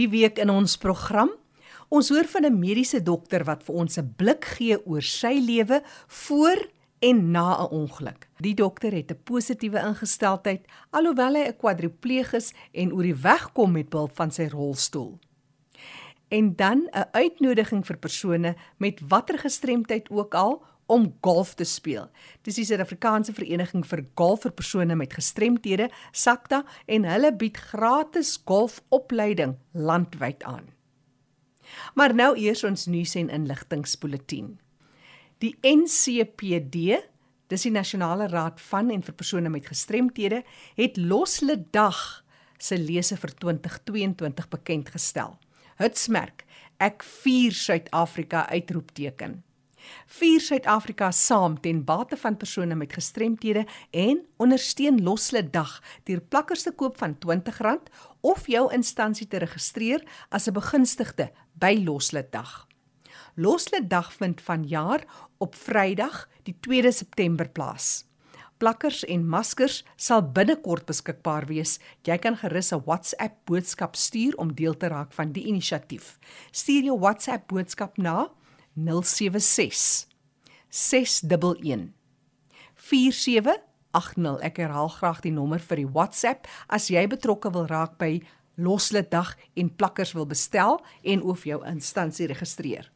Die 0.00 0.08
week 0.08 0.38
in 0.40 0.48
ons 0.48 0.78
program, 0.80 1.28
ons 1.92 2.08
hoor 2.08 2.24
van 2.24 2.46
'n 2.48 2.58
mediese 2.58 3.02
dokter 3.02 3.44
wat 3.44 3.62
vir 3.62 3.74
ons 3.74 3.98
'n 3.98 4.14
blik 4.16 4.44
gee 4.44 4.78
oor 4.86 5.02
sy 5.02 5.36
lewe 5.36 5.82
voor 6.08 6.56
en 7.00 7.30
na 7.30 7.60
'n 7.60 7.70
ongeluk. 7.70 8.28
Die 8.40 8.54
dokter 8.54 8.92
het 8.92 9.10
'n 9.10 9.22
positiewe 9.24 9.78
ingesteldheid 9.78 10.64
alhoewel 10.90 11.34
hy 11.34 11.44
'n 11.48 11.56
kwadripleeg 11.56 12.32
is 12.32 12.54
en 12.72 12.92
oor 12.92 13.02
die 13.02 13.22
weg 13.22 13.52
kom 13.52 13.72
met 13.72 13.90
behulp 13.90 14.16
van 14.16 14.30
sy 14.30 14.48
rolstoel. 14.48 15.18
En 16.28 16.56
dan 16.56 16.88
'n 16.90 17.08
uitnodiging 17.12 17.86
vir 17.86 17.96
persone 17.96 18.56
met 18.78 19.00
watter 19.08 19.38
gestremdheid 19.38 20.10
ook 20.10 20.34
al 20.34 20.62
om 20.92 21.08
golf 21.24 21.54
te 21.56 21.64
speel. 21.64 22.10
Dis 22.44 22.58
die 22.60 22.66
Suid-Afrikaanse 22.68 23.32
Vereniging 23.36 23.84
vir 23.88 24.04
Golf 24.18 24.44
vir 24.44 24.52
persone 24.58 24.96
met 24.98 25.14
gestremthede, 25.16 25.88
SACTA, 26.12 26.62
en 26.86 27.08
hulle 27.08 27.32
bied 27.40 27.56
gratis 27.72 28.34
golfopleiding 28.48 29.56
landwyd 29.72 30.44
aan. 30.44 30.68
Maar 31.96 32.12
nou 32.14 32.34
eers 32.36 32.64
ons 32.68 32.86
nuus 32.92 33.14
en 33.16 33.32
inligtingspulsatie. 33.32 34.44
Die 35.42 35.54
NCPD, 35.66 37.00
dis 37.50 37.64
die 37.66 37.72
Nasionale 37.72 38.28
Raad 38.30 38.60
van 38.68 38.92
en 38.94 39.02
vir 39.02 39.16
persone 39.16 39.50
met 39.50 39.66
gestremthede, 39.66 40.42
het 40.78 41.00
Losle 41.00 41.56
Dag 41.74 42.22
se 42.62 42.78
lese 42.78 43.16
vir 43.18 43.32
2022 43.42 44.48
bekend 44.52 44.92
gestel. 44.94 45.34
Hitsmerk: 45.80 46.44
Ek 46.78 47.02
vier 47.02 47.56
Suid-Afrika 47.56 48.46
uitroepteken. 48.52 49.40
Vier 50.06 50.40
Suid-Afrika 50.40 51.10
saam 51.10 51.60
ten 51.60 51.84
bate 51.84 52.16
van 52.16 52.36
persone 52.36 52.74
met 52.74 52.92
gestremthede 52.92 53.66
en 53.90 54.20
ondersteun 54.36 55.02
Losle 55.02 55.50
Dag 55.50 55.80
deur 56.04 56.20
plakkers 56.20 56.62
te 56.62 56.72
koop 56.72 56.98
van 56.98 57.16
R20 57.16 57.90
of 58.20 58.46
jou 58.46 58.72
instansie 58.72 59.26
te 59.26 59.38
registreer 59.38 60.04
as 60.30 60.48
'n 60.48 60.52
begunstigde 60.52 61.30
by 61.52 61.82
Losle 61.84 62.26
Dag. 62.30 62.66
Losle 63.34 63.86
Dag 63.86 64.12
vind 64.12 64.40
vanjaar 64.40 65.04
op 65.38 65.54
Vrydag, 65.54 66.28
die 66.42 66.56
2de 66.60 66.92
September 66.92 67.48
plaas. 67.48 68.04
Plakkers 68.62 69.00
en 69.10 69.24
maskers 69.26 69.80
sal 69.96 70.20
binnekort 70.22 70.84
beskikbaar 70.86 71.48
wees. 71.48 71.80
Jy 72.06 72.18
kan 72.18 72.36
gerus 72.36 72.72
'n 72.72 72.82
WhatsApp 72.84 73.34
boodskap 73.44 73.96
stuur 73.96 74.36
om 74.36 74.54
deel 74.54 74.76
te 74.76 74.86
raak 74.86 75.12
van 75.12 75.32
die 75.32 75.44
inisiatief. 75.44 76.18
Stuur 76.50 76.82
jou 76.82 76.98
WhatsApp 76.98 77.48
boodskap 77.48 77.96
na 77.96 78.30
076 78.74 80.06
611 80.68 81.92
4780. 82.74 84.38
Ek 84.40 84.56
herhaal 84.56 84.88
graag 84.88 85.20
die 85.20 85.32
nommer 85.32 85.60
vir 85.60 85.82
die 85.82 85.90
WhatsApp 85.92 86.48
as 86.72 86.88
jy 86.90 87.04
betrokke 87.06 87.52
wil 87.52 87.66
raak 87.68 87.98
by 88.00 88.22
Losle 88.56 89.08
Dag 89.08 89.36
en 89.56 89.76
plakkers 89.76 90.12
wil 90.16 90.26
bestel 90.26 90.80
en 91.02 91.22
of 91.22 91.44
jou 91.44 91.66
instansie 91.68 92.26
registreer. 92.28 92.92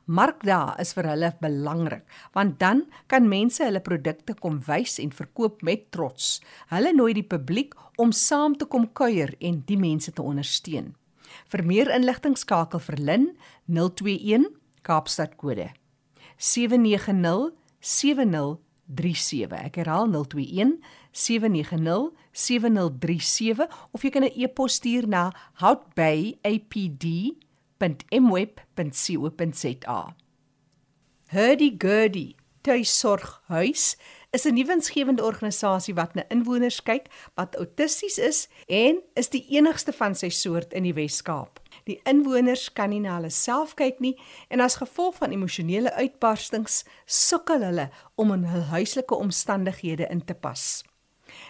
Markdae 0.09 0.73
is 0.81 0.95
vir 0.97 1.05
hulle 1.11 1.27
belangrik 1.37 2.05
want 2.33 2.55
dan 2.61 2.79
kan 3.11 3.27
mense 3.29 3.61
hulle 3.61 3.81
produkte 3.85 4.33
kom 4.33 4.55
wys 4.65 4.97
en 5.03 5.11
verkoop 5.13 5.61
met 5.61 5.91
trots. 5.93 6.39
Hulle 6.73 6.95
nooi 6.97 7.13
die 7.13 7.27
publiek 7.29 7.75
om 8.01 8.09
saam 8.15 8.55
te 8.57 8.65
kom 8.65 8.87
kuier 8.97 9.35
en 9.39 9.61
die 9.67 9.77
mense 9.77 10.09
te 10.15 10.25
ondersteun. 10.25 10.95
Vir 11.53 11.61
meer 11.61 11.91
inligting 11.93 12.33
skakel 12.41 12.81
vir 12.81 12.97
Lin 12.97 13.27
021 13.69 14.49
Kaapstad 14.81 15.37
kode 15.37 15.69
790 16.39 17.53
7037. 17.79 19.53
Ek 19.61 19.77
herhaal 19.83 20.09
021 20.09 20.79
790 21.13 22.09
7037 22.33 23.69
of 23.93 24.01
jy 24.01 24.09
kan 24.09 24.25
'n 24.25 24.33
e-pos 24.33 24.81
stuur 24.81 25.05
na 25.05 25.29
houtbayapd 25.61 27.29
www.mweb.co.za. 27.79 28.55
Hurdy 31.27 31.75
Gurdy 31.77 32.35
Tuisorghuis 32.61 33.97
is 34.31 34.45
'n 34.45 34.53
nuwensgewende 34.53 35.23
organisasie 35.23 35.93
wat 35.93 36.13
na 36.13 36.23
inwoners 36.29 36.83
kyk 36.83 37.05
wat 37.33 37.55
autisties 37.55 38.17
is 38.17 38.49
en 38.67 39.01
is 39.13 39.29
die 39.29 39.45
enigste 39.49 39.93
van 39.93 40.15
sy 40.15 40.29
soort 40.29 40.73
in 40.73 40.83
die 40.83 40.93
Wes-Kaap. 40.93 41.59
Die 41.83 42.01
inwoners 42.03 42.73
kan 42.73 42.89
nie 42.89 42.99
na 42.99 43.15
hulle 43.15 43.29
self 43.29 43.73
kyk 43.73 43.99
nie 43.99 44.21
en 44.49 44.59
as 44.59 44.75
gevolg 44.75 45.15
van 45.15 45.31
emosionele 45.31 45.93
uitbarstings 45.93 46.83
sukkel 47.05 47.63
hulle 47.63 47.89
om 48.15 48.31
in 48.31 48.43
hul 48.43 48.61
huislike 48.61 49.15
omstandighede 49.15 50.07
in 50.09 50.25
te 50.25 50.33
pas. 50.33 50.83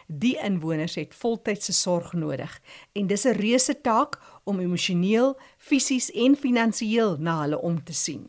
Die 0.08 0.38
inwoners 0.44 0.96
het 0.96 1.16
voltydse 1.16 1.74
sorg 1.74 2.14
nodig 2.14 2.62
en 2.94 3.08
dis 3.08 3.26
'n 3.26 3.38
reuse 3.38 3.82
taak 3.82 4.20
om 4.50 4.60
emosioneel, 4.60 5.36
fisies 5.58 6.10
en 6.18 6.36
finansiëel 6.36 7.18
na 7.22 7.38
hulle 7.44 7.60
om 7.62 7.78
te 7.84 7.94
sien. 7.94 8.26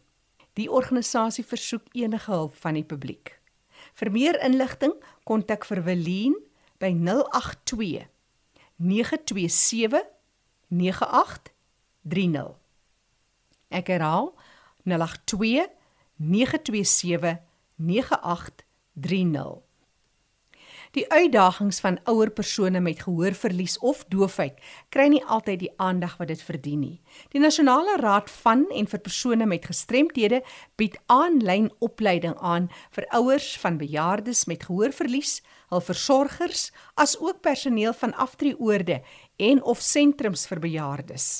Die 0.58 0.69
organisasie 0.70 1.44
versoek 1.47 1.86
enige 1.97 2.31
hulp 2.32 2.54
van 2.60 2.75
die 2.76 2.84
publiek. 2.84 3.41
Vir 3.97 4.10
meer 4.12 4.36
inligting 4.44 4.94
kontak 5.25 5.64
vir 5.69 5.82
Welien 5.86 6.36
by 6.81 6.92
082 6.92 8.06
927 8.76 10.03
9830. 10.69 12.56
Ek 13.70 13.87
herhaal 13.92 14.34
082 14.84 15.66
927 16.16 17.41
9830. 17.76 19.69
Die 20.90 21.04
uitdagings 21.06 21.78
van 21.84 22.00
ouer 22.10 22.32
persone 22.34 22.80
met 22.82 23.02
gehoorverlies 23.04 23.76
of 23.78 24.00
doofheid 24.10 24.56
kry 24.90 25.04
nie 25.12 25.20
altyd 25.22 25.60
die 25.62 25.70
aandag 25.78 26.16
wat 26.18 26.32
dit 26.32 26.40
verdien 26.42 26.80
nie. 26.82 26.96
Die 27.30 27.38
Nasionale 27.38 27.94
Raad 28.00 28.30
van 28.40 28.64
en 28.74 28.88
vir 28.90 29.02
persone 29.04 29.46
met 29.46 29.68
gestremthede 29.70 30.40
bied 30.82 30.96
aanlyn 31.06 31.68
opleiding 31.78 32.34
aan 32.42 32.66
vir 32.96 33.06
ouers 33.20 33.52
van 33.62 33.78
bejaardes 33.78 34.48
met 34.50 34.66
gehoorverlies, 34.66 35.36
hul 35.70 35.84
versorgers, 35.92 36.72
asook 36.98 37.38
personeel 37.40 37.94
van 37.94 38.16
aftreeoorde 38.18 38.98
en 39.38 39.62
of 39.62 39.78
sentrums 39.78 40.48
vir 40.50 40.58
bejaardes. 40.58 41.30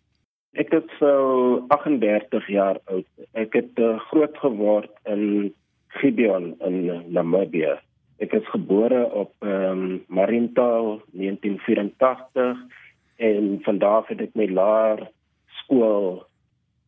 Ek 0.53 0.71
is 0.73 0.87
so 0.99 1.65
38 1.67 2.47
jaar 2.47 2.79
oud. 2.85 3.07
Ek 3.33 3.53
het 3.53 3.79
uh, 3.79 3.99
groot 4.09 4.37
geword 4.37 4.91
in 5.03 5.53
Gibeon 5.99 6.55
in 6.63 6.77
Namibië. 7.11 7.75
Ek 8.23 8.33
is 8.33 8.47
gebore 8.53 9.03
op 9.11 9.33
ehm 9.43 9.81
um, 9.83 10.03
Mariental 10.07 11.01
1984 11.11 12.57
en 13.15 13.59
van 13.63 13.77
daar 13.77 13.97
af 14.03 14.07
het 14.07 14.21
ek 14.21 14.35
my 14.35 14.47
laer 14.47 15.07
skool 15.59 16.23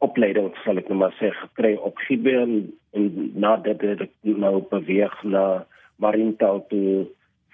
opleiding 0.06 0.52
sal 0.64 0.80
ek 0.80 0.90
nou 0.92 1.00
maar 1.02 1.16
sê 1.20 1.32
gekry 1.34 1.74
op 1.76 2.00
Gibeon 2.08 2.70
en 2.96 3.08
nadat 3.36 3.84
ek 3.84 4.14
nou 4.24 4.62
beweeg 4.72 5.16
na 5.24 5.66
Mariental 6.04 6.64
toe 6.72 7.08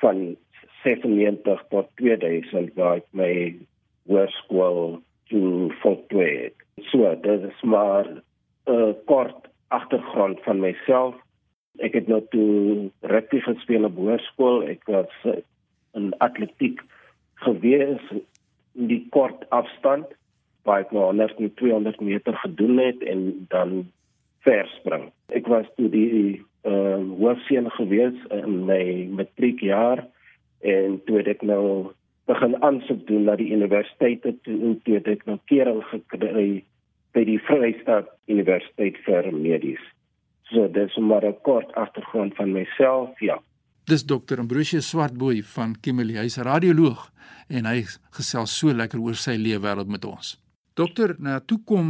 van 0.04 0.36
97 0.84 1.64
tot 1.70 1.90
2000 1.96 2.74
waar 2.80 3.00
ek 3.02 3.08
my 3.12 3.34
hoërskool 4.10 5.00
toe 5.32 5.72
voltooi 5.82 6.30
het. 6.46 6.58
So, 6.92 7.16
dit 7.22 7.48
is 7.50 7.62
maar 7.62 8.08
'n 8.08 8.22
uh, 8.72 8.94
kort 9.06 9.48
agtergrond 9.68 10.44
van 10.44 10.60
myself. 10.60 11.16
Ek 11.80 11.94
het 11.94 12.08
nou 12.08 12.22
toe 12.30 12.90
rugby 13.02 13.40
gespeel 13.40 13.84
op 13.84 13.96
hoërskool. 13.96 14.64
Ek 14.68 14.84
was 14.86 15.14
in 15.94 16.14
atletiek 16.18 16.82
gewees 17.34 18.02
in 18.74 18.88
die 18.88 19.06
kort 19.10 19.50
afstand 19.50 20.06
waar 20.64 20.80
ek 20.86 20.92
nou 20.92 21.04
100 21.12 21.40
en 21.40 21.54
200 21.60 22.00
meter 22.02 22.36
gedoen 22.36 22.78
het 22.78 23.04
en 23.04 23.46
dan 23.50 23.92
verspring. 24.40 25.12
Ek 25.28 25.48
was 25.48 25.68
toe 25.76 25.90
die 25.90 26.42
uh 26.64 27.00
hoofseun 27.20 27.68
gewees 27.76 28.16
in 28.32 28.64
my 28.66 29.10
matriekjaar 29.12 30.06
en 30.64 31.00
toe 31.06 31.22
ek 31.22 31.44
nou 31.44 31.94
begin 32.28 32.56
aansoek 32.64 33.08
doen 33.08 33.26
na 33.28 33.36
die 33.40 33.52
universiteite 33.52 34.34
toe 34.46 34.60
en 34.70 34.78
toe 34.86 35.02
ek 35.04 35.26
nou 35.28 35.40
kering 35.52 35.82
gekry 35.92 36.64
by 37.14 37.24
die 37.28 37.40
Vrystaat 37.48 38.08
Universiteit 38.32 38.98
vir 39.06 39.32
Medies. 39.36 39.82
So 40.52 40.68
dis 40.68 40.96
maar 40.98 41.26
'n 41.26 41.42
kort 41.44 41.74
agtergrond 41.76 42.36
van 42.36 42.52
myself, 42.52 43.20
ja. 43.20 43.40
Dis 43.86 44.06
dokter 44.06 44.40
Ambrosius 44.40 44.90
Swartboy 44.90 45.42
van 45.44 45.76
Kimberley, 45.82 46.16
hy's 46.16 46.38
radioloog 46.38 47.12
en 47.50 47.66
hy 47.66 47.84
gesels 48.12 48.58
so 48.60 48.74
lekker 48.74 49.00
oor 49.00 49.16
sy 49.16 49.36
leefwêreld 49.36 49.88
met 49.88 50.06
ons. 50.06 50.40
Dokter, 50.74 51.16
nou 51.20 51.40
toe 51.46 51.60
kom 51.66 51.90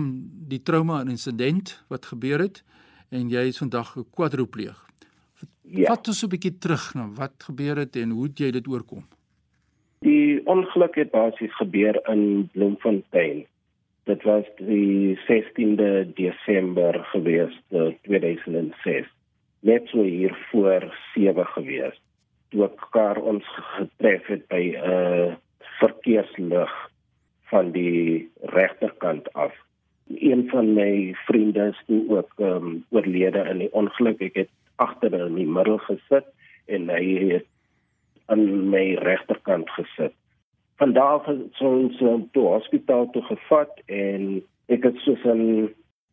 die 0.49 0.61
trauma 0.63 1.01
en 1.01 1.13
insident 1.13 1.83
wat 1.89 2.05
gebeur 2.05 2.39
het 2.39 2.63
en 3.11 3.29
jy 3.29 3.47
is 3.47 3.57
vandag 3.57 3.95
'n 3.97 4.05
kwadropleeg. 4.11 4.75
Ja. 5.63 5.89
Wat 5.89 6.07
ons 6.07 6.23
'n 6.23 6.29
bietjie 6.29 6.57
terug 6.57 6.93
na 6.93 7.07
wat 7.15 7.43
gebeur 7.43 7.75
het 7.77 7.95
en 7.95 8.09
hoe 8.09 8.23
het 8.23 8.37
jy 8.37 8.51
dit 8.51 8.67
oorkom? 8.67 9.03
Die 9.99 10.45
ongeluk 10.45 10.95
het 10.95 11.11
basies 11.11 11.55
gebeur 11.55 11.99
in 12.09 12.49
Bloemfontein. 12.51 13.45
Dit 14.03 14.23
was 14.23 14.43
die 14.57 15.17
16de 15.27 16.13
Desember 16.13 17.03
gewees, 17.03 17.61
2006. 18.01 19.07
Net 19.59 19.87
so 19.87 20.01
hier 20.01 20.35
voor 20.51 20.95
7 21.13 21.45
gewees. 21.45 22.01
Toe 22.49 22.65
ek 22.65 22.87
kar 22.91 23.21
ons 23.21 23.47
getref 23.77 24.25
het 24.27 24.47
by 24.47 24.75
'n 24.75 24.91
uh, 24.91 25.35
verkeerslig 25.79 26.73
van 27.47 27.71
die 27.71 28.29
regterkant 28.41 29.33
af. 29.33 29.53
Een 30.07 30.49
van 30.49 30.73
my 30.73 31.15
vriende 31.25 31.71
is 31.71 31.81
ook 32.07 32.33
um, 32.37 32.85
oorlede 32.89 33.47
in 33.49 33.57
die 33.57 33.71
ongeluk. 33.71 34.19
Ek 34.21 34.35
het 34.35 34.49
agter 34.75 35.13
in 35.13 35.35
die 35.35 35.47
middel 35.47 35.77
gesit 35.87 36.27
en 36.65 36.89
hy 36.89 37.05
het 37.33 37.47
aan 38.31 38.69
my 38.71 38.93
regterkant 39.03 39.69
gesit. 39.77 40.13
Van 40.81 40.93
daar 40.93 41.19
af 41.19 41.25
het 41.25 41.61
ons 41.61 42.01
um, 42.01 42.27
toe 42.31 42.47
hospitaal 42.47 43.09
toe 43.13 43.21
gevat 43.29 43.81
en 43.85 44.41
ek 44.73 44.83
het 44.83 44.97
soos 45.05 45.23
'n 45.25 45.69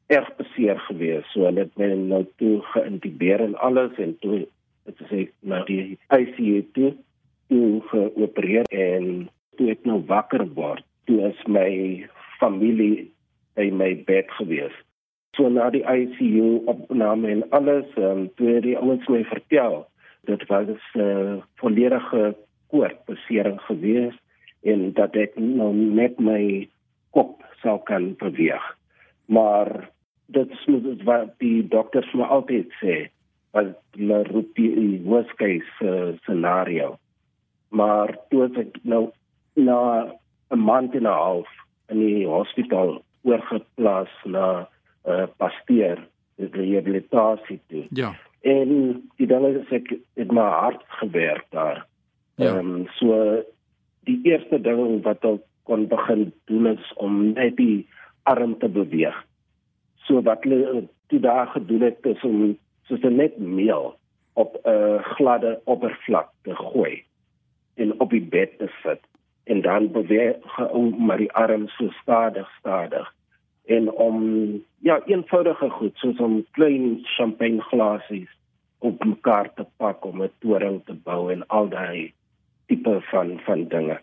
erg 0.07 0.31
beseer 0.37 0.79
gewees. 0.79 1.27
So 1.33 1.45
hulle 1.47 1.67
het 1.67 1.77
my 1.79 1.95
nou 1.95 2.25
toe 2.37 2.61
geïntubeer 2.75 3.41
en 3.41 3.55
alles 3.55 3.97
en 3.99 4.19
toe 4.19 4.47
het 4.87 4.99
sê 5.11 5.29
na 5.41 5.62
die 5.65 5.99
ICU 6.11 6.67
toe 6.73 6.95
toe 7.49 7.83
geopereer 7.91 8.67
en 8.69 9.29
toe 9.57 9.71
ek 9.71 9.85
nou 9.85 10.03
wakker 10.07 10.47
word 10.55 10.85
toe 11.07 11.23
is 11.29 11.41
my 11.47 11.71
familie 12.39 13.11
by 13.55 13.71
my 13.71 13.95
bed 14.07 14.31
gewees. 14.39 14.75
So 15.40 15.48
na 15.48 15.70
die 15.72 15.81
ICU 15.81 16.66
opname 16.69 17.31
en 17.32 17.42
alles, 17.56 17.87
um, 17.96 18.26
toe 18.37 18.58
die 18.60 18.75
ouens 18.76 19.06
my 19.08 19.22
vertel, 19.25 19.87
dit 20.28 20.42
was 20.50 20.69
'n 20.69 21.00
uh, 21.00 21.37
volledige 21.56 22.34
koortbesering 22.69 23.56
gewees 23.64 24.12
en 24.69 24.92
dat 24.92 25.14
ek 25.16 25.38
nou 25.40 25.72
net 25.72 26.20
my 26.20 26.69
kop 27.16 27.40
sou 27.62 27.78
kan 27.88 28.12
beweeg. 28.20 28.66
Maar 29.32 29.88
dit 30.26 30.50
is 30.50 30.66
wat 31.08 31.32
die 31.38 31.64
dokters 31.69 32.12
my 32.12 32.28
altyd 32.28 32.69
sê, 32.82 33.08
wat 33.56 33.72
hulle 33.96 34.19
roep 34.28 34.50
die 34.60 35.00
worst 35.08 35.32
case 35.40 35.72
uh, 35.81 36.12
scenario. 36.22 36.98
Maar 37.72 38.12
toe 38.28 38.50
ek 38.60 38.76
nou 38.82 39.08
na 39.56 40.12
'n 40.52 40.60
maand 40.69 40.92
en 40.94 41.08
'n 41.08 41.16
half 41.25 41.48
in 41.88 42.04
die 42.04 42.26
hospitaal 42.28 43.00
oorgeplaas 43.25 44.12
na 44.25 44.68
uh, 45.07 45.26
pasteer 45.37 46.09
rehabilitasie 46.37 47.61
toe. 47.69 47.85
Ja. 47.90 48.14
En 48.40 48.71
die 49.16 49.26
ding 49.26 49.47
is 49.47 49.73
ek 49.75 49.92
het 50.16 50.33
my 50.33 50.47
hart 50.49 50.85
gewerk 51.02 51.47
daar. 51.50 51.87
Ja. 52.35 52.57
Ehm 52.57 52.69
ja. 52.69 52.80
um, 52.80 52.87
so 52.97 53.45
die 54.09 54.21
eerste 54.25 54.61
ding 54.61 55.02
wat 55.04 55.25
ek 55.25 55.45
kon 55.69 55.87
begin 55.88 56.30
doen 56.49 56.66
is 56.73 56.92
om 56.97 57.33
net 57.33 57.57
die 57.57 57.87
arm 58.23 58.57
te 58.59 58.69
beweeg. 58.69 59.16
So 60.09 60.23
wat 60.25 60.45
hulle 60.49 60.88
toe 61.12 61.21
daar 61.21 61.47
gedoen 61.52 61.85
het 61.85 62.07
is 62.07 62.25
om 62.25 62.57
soos 62.88 63.04
net 63.04 63.38
meel 63.38 63.95
op 64.33 64.57
'n 64.64 64.69
uh, 64.71 65.04
gladde 65.14 65.61
oppervlak 65.64 66.30
te 66.42 66.57
gooi 66.57 67.04
en 67.75 68.00
op 68.00 68.11
die 68.11 68.25
bed 68.25 68.59
te 68.59 68.69
sit 68.83 69.00
en 69.45 69.61
dan 69.61 69.90
beweeg 69.92 70.71
om 70.71 71.04
maar 71.07 71.16
die 71.16 71.33
arm 71.33 71.69
so 71.69 71.90
stadig 72.02 72.49
stadig 72.59 73.14
en 73.71 73.91
om 73.93 74.19
ja 74.87 74.99
eenvoudige 75.07 75.71
goed 75.71 75.97
soos 76.03 76.19
om 76.19 76.41
klein 76.59 77.00
champagneglasies 77.17 78.31
op 78.79 79.05
mekaar 79.05 79.50
te 79.55 79.67
pak 79.77 80.05
om 80.05 80.23
'n 80.23 80.33
toring 80.39 80.81
te 80.85 80.95
bou 81.05 81.33
en 81.33 81.47
al 81.47 81.69
daai 81.69 82.12
tipe 82.67 83.00
van 83.11 83.41
van 83.47 83.69
dinge. 83.69 83.99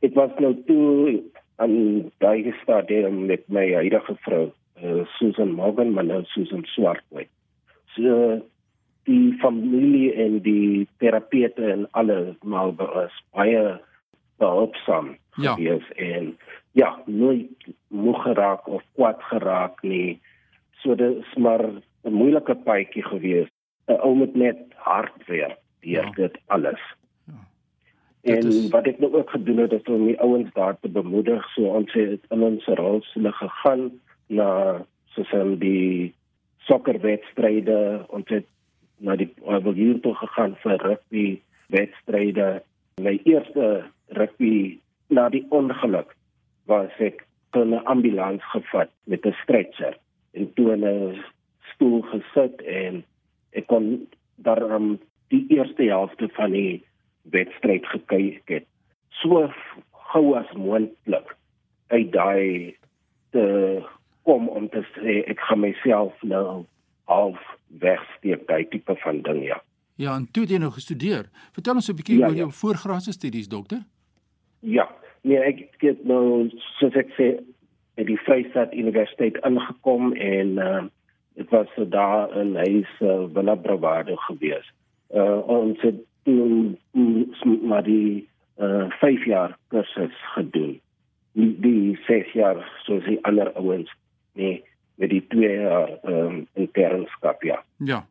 Ek 0.00 0.14
was 0.14 0.30
nou 0.38 0.54
toe 0.66 1.22
aan 1.56 2.10
daai 2.18 2.54
stadium 2.62 3.26
met 3.26 3.48
my 3.48 3.72
huidige 3.72 4.14
vrou 4.26 4.52
uh, 4.82 5.06
Susan 5.16 5.52
Morgan, 5.52 5.92
maar 5.92 6.04
nou 6.04 6.22
Susan 6.24 6.64
Swartway. 6.64 7.28
So 7.94 8.42
die 9.06 9.32
familie 9.40 10.12
en 10.14 10.40
die 10.42 10.88
terapeute 10.98 11.72
en 11.72 11.86
alle 11.90 12.36
maar 12.42 12.74
was 12.74 13.22
baie 13.32 13.80
behulpsaam 14.38 15.16
ja. 15.36 15.54
gewees 15.54 15.92
en 15.96 16.36
ja, 16.72 17.02
nooit 17.06 17.68
moeg 17.88 18.22
geraak 18.22 18.66
of 18.68 18.82
kwaad 18.94 19.22
geraak 19.22 19.82
nie. 19.82 20.20
So 20.82 20.94
dit 20.94 21.16
is 21.16 21.34
maar 21.36 21.64
'n 22.04 22.12
moeilike 22.12 22.54
paadjie 22.54 23.02
gewees. 23.02 23.48
'n 23.88 24.00
Ou 24.00 24.14
moet 24.14 24.34
net 24.34 24.58
hard 24.74 25.26
werk 25.26 25.58
deur 25.80 26.04
ja. 26.04 26.10
dit 26.10 26.38
alles. 26.46 26.82
Ja. 27.24 27.40
En 28.22 28.46
is... 28.46 28.68
wat 28.68 28.86
ek 28.86 28.98
nou 28.98 29.12
ook 29.14 29.30
gedoen 29.30 29.58
het 29.58 29.72
is 29.72 29.82
om 29.82 30.06
die 30.06 30.20
ouens 30.20 30.52
daar 30.52 30.76
te 30.80 30.88
bemoedig, 30.88 31.48
so 31.54 31.62
ons 31.62 31.92
het 31.92 32.20
in 32.30 32.42
ons 32.42 32.64
rol 32.64 33.02
hulle 33.12 33.32
gegaan 33.32 33.90
na 34.26 34.50
soos 35.14 35.32
in 35.32 35.58
die 35.58 36.14
sokkerwedstryde 36.66 38.04
ons 38.08 38.28
het 38.28 38.46
na 38.98 39.16
die 39.16 39.30
hier 39.74 40.00
toe 40.00 40.14
gegaan 40.14 40.56
vir 40.62 40.80
rugby 40.82 41.26
wedstryde. 41.68 42.62
My 43.00 43.20
eerste 43.24 43.84
rugby 44.08 44.78
na 45.08 45.28
die 45.28 45.46
ongeluk 45.50 46.16
was 46.66 46.90
ek 46.98 47.26
in 47.56 47.74
'n 47.74 47.84
ambulans 47.84 48.42
gevat 48.52 48.90
met 49.04 49.26
'n 49.26 49.36
stretcher 49.42 49.98
en 50.32 50.52
toe 50.54 50.72
in 50.72 50.84
'n 50.84 51.24
stoel 51.72 52.02
gesit 52.02 52.62
en 52.62 53.04
ek 53.50 53.66
kon 53.66 54.08
daarom 54.36 54.98
die 55.28 55.46
eerste 55.48 55.82
helfte 55.82 56.28
van 56.28 56.50
die 56.50 56.84
wedstryd 57.22 57.86
gekyk 57.86 58.42
het. 58.48 58.66
So 59.08 59.52
gou 59.90 60.36
as 60.36 60.52
moontlik 60.52 61.36
uit 61.86 62.12
daai 62.12 62.76
te 63.30 63.44
kom 64.22 64.48
om 64.48 64.68
te 64.68 64.82
sê 64.94 65.22
ek 65.30 65.40
gaan 65.40 65.60
myself 65.60 66.22
nou 66.22 66.64
half 67.04 67.40
wegsteek 67.68 68.46
daai 68.46 68.68
tipe 68.68 68.96
van 68.96 69.22
ding 69.22 69.44
ja. 69.44 69.60
Ja, 69.96 70.14
en 70.16 70.26
toe 70.30 70.42
het 70.42 70.50
jy 70.52 70.58
nou 70.60 70.72
gestudeer. 70.74 71.30
Vertel 71.56 71.74
ons 71.74 71.88
'n 71.88 71.96
bietjie 71.96 72.18
ja, 72.18 72.26
oor 72.26 72.34
ja. 72.34 72.44
jou 72.44 72.52
voorgraadse 72.52 73.12
studies, 73.12 73.48
dokter. 73.48 73.80
Ja, 74.66 74.88
nee, 75.22 75.38
ek 75.38 75.68
het 75.84 76.00
nou 76.10 76.48
soos 76.78 76.96
ek 76.98 77.12
sê 77.14 77.36
by 77.96 78.04
die 78.08 78.18
Vryheid 78.26 78.74
Universiteit 78.74 79.38
ingekom 79.46 80.14
en 80.14 80.58
uh 80.62 80.84
dit 81.36 81.50
was 81.52 81.68
so 81.76 81.84
daar 81.84 82.30
in 82.40 82.54
huis 82.56 82.88
uh, 83.04 83.26
Villa 83.28 83.54
Bravado 83.60 84.14
gewees. 84.24 84.64
Uh 85.12 85.36
ons 85.52 85.80
het 85.84 85.98
toen 86.24 86.78
maar 87.68 87.84
die 87.84 88.24
uh 88.56 88.88
5 89.00 89.26
jaar 89.28 89.58
kursus 89.68 90.16
gedoen. 90.32 90.80
Nie 91.36 91.52
die 91.60 91.98
6 92.08 92.32
jaar 92.32 92.64
soos 92.88 93.04
die 93.04 93.20
ander 93.28 93.52
ouens 93.52 93.92
nee 94.32 94.64
met 94.96 95.12
die 95.12 95.22
2 95.28 95.52
jaar 95.60 95.92
um 96.08 96.46
internskap 96.54 97.42
ja. 97.42 97.62
Ja. 97.78 98.06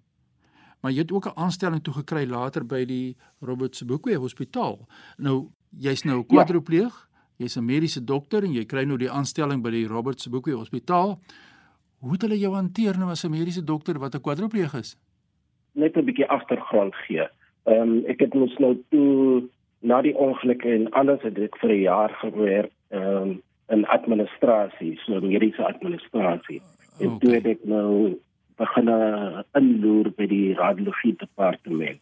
Maar 0.85 0.93
jy 0.93 1.01
het 1.01 1.12
ook 1.12 1.25
'n 1.25 1.39
aanstelling 1.39 1.83
toe 1.83 1.93
gekry 1.93 2.29
later 2.29 2.65
by 2.65 2.85
die 2.85 3.17
Robert 3.39 3.75
Sobukwe 3.75 4.15
Hospitaal. 4.15 4.85
Nou 5.17 5.50
jy's 5.79 6.03
nou 6.03 6.24
kwadropleeg. 6.24 6.94
Ja. 6.94 7.03
Jy's 7.38 7.58
'n 7.58 7.65
mediese 7.65 8.03
dokter 8.03 8.44
en 8.44 8.53
jy 8.53 8.65
kry 8.65 8.86
nou 8.86 8.98
die 8.98 9.12
aanstelling 9.12 9.62
by 9.62 9.70
die 9.70 9.88
Robert 9.88 10.20
Sobukwe 10.22 10.53
Hospitaal. 10.53 11.20
Hoe 12.00 12.12
het 12.12 12.22
hulle 12.22 12.39
jou 12.39 12.53
hanteer 12.53 12.98
nou 12.98 13.10
as 13.10 13.25
'n 13.25 13.32
mediese 13.32 13.63
dokter 13.63 14.00
wat 14.00 14.15
'n 14.15 14.22
kwadropleeg 14.22 14.74
is? 14.74 14.98
Net 15.74 15.98
'n 15.98 16.05
bietjie 16.05 16.27
agtergrond 16.27 16.96
gee. 16.96 17.27
Ehm 17.65 17.82
um, 17.82 18.03
ek 18.08 18.20
het 18.20 18.34
mos 18.34 18.58
nou 18.58 18.77
toe 18.89 19.50
na 19.82 20.01
die 20.01 20.15
ongeluk 20.15 20.63
en 20.63 20.89
alles 20.91 21.22
het 21.22 21.38
ek 21.38 21.58
vir 21.58 21.70
'n 21.70 21.82
jaar 21.82 22.10
gewerk 22.10 22.72
ehm 22.89 23.22
um, 23.22 23.41
in 23.70 23.86
administrasie, 23.86 25.00
so 25.05 25.20
mediese 25.22 25.65
administrasie. 25.65 26.62
En 27.00 27.08
okay. 27.08 27.20
toe 27.20 27.34
het 27.34 27.46
ek 27.46 27.63
nou 27.63 28.20
begin 28.58 28.89
inloer 29.51 30.12
by 30.15 30.27
die 30.27 30.53
radiologie 30.53 31.15
departement. 31.17 32.00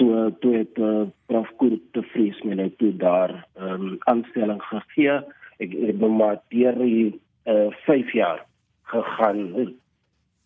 So 0.00 0.30
toe 0.40 0.54
het 0.56 0.78
uh, 0.80 1.02
prof 1.28 1.48
Kurt 1.60 1.82
te 1.92 2.00
Vries 2.12 2.38
my 2.48 2.56
nou 2.56 2.70
toe 2.80 2.92
daar 2.96 3.32
'n 3.36 3.68
um, 3.68 3.96
aanstelling 4.08 4.62
gegee. 4.62 5.20
Ek 5.60 5.72
het 5.76 6.00
nou 6.00 6.10
maar 6.10 6.40
deur 6.48 6.78
die 6.78 7.20
5 7.44 8.06
uh, 8.06 8.12
jaar 8.12 8.46
gegaan 8.82 9.74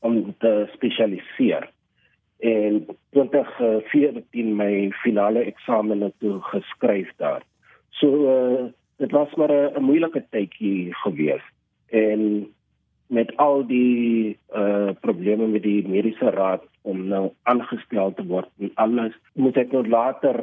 om 0.01 0.35
te 0.39 0.67
spesialiseer. 0.73 1.71
En 2.39 2.87
2014 3.11 4.57
my 4.57 4.91
finale 4.91 5.39
eksamen 5.39 6.13
toe 6.19 6.41
geskryf 6.41 7.13
daar. 7.17 7.43
So 7.91 8.09
uh, 8.27 8.65
dit 8.97 9.11
was 9.11 9.35
maar 9.35 9.55
'n 9.79 9.83
moeilike 9.83 10.25
tydjie 10.31 10.95
gewees. 10.95 11.43
En 11.89 12.51
met 13.07 13.37
al 13.37 13.67
die 13.67 14.39
uh 14.55 14.91
probleme 15.01 15.47
met 15.47 15.63
die 15.63 15.89
mediese 15.89 16.31
raad 16.31 16.63
om 16.85 17.07
nou 17.09 17.25
aangestel 17.50 18.14
te 18.14 18.25
word 18.29 18.50
en 18.61 18.73
alles 18.85 19.14
moet 19.35 19.57
ek 19.57 19.73
nou 19.73 19.85
later 19.88 20.41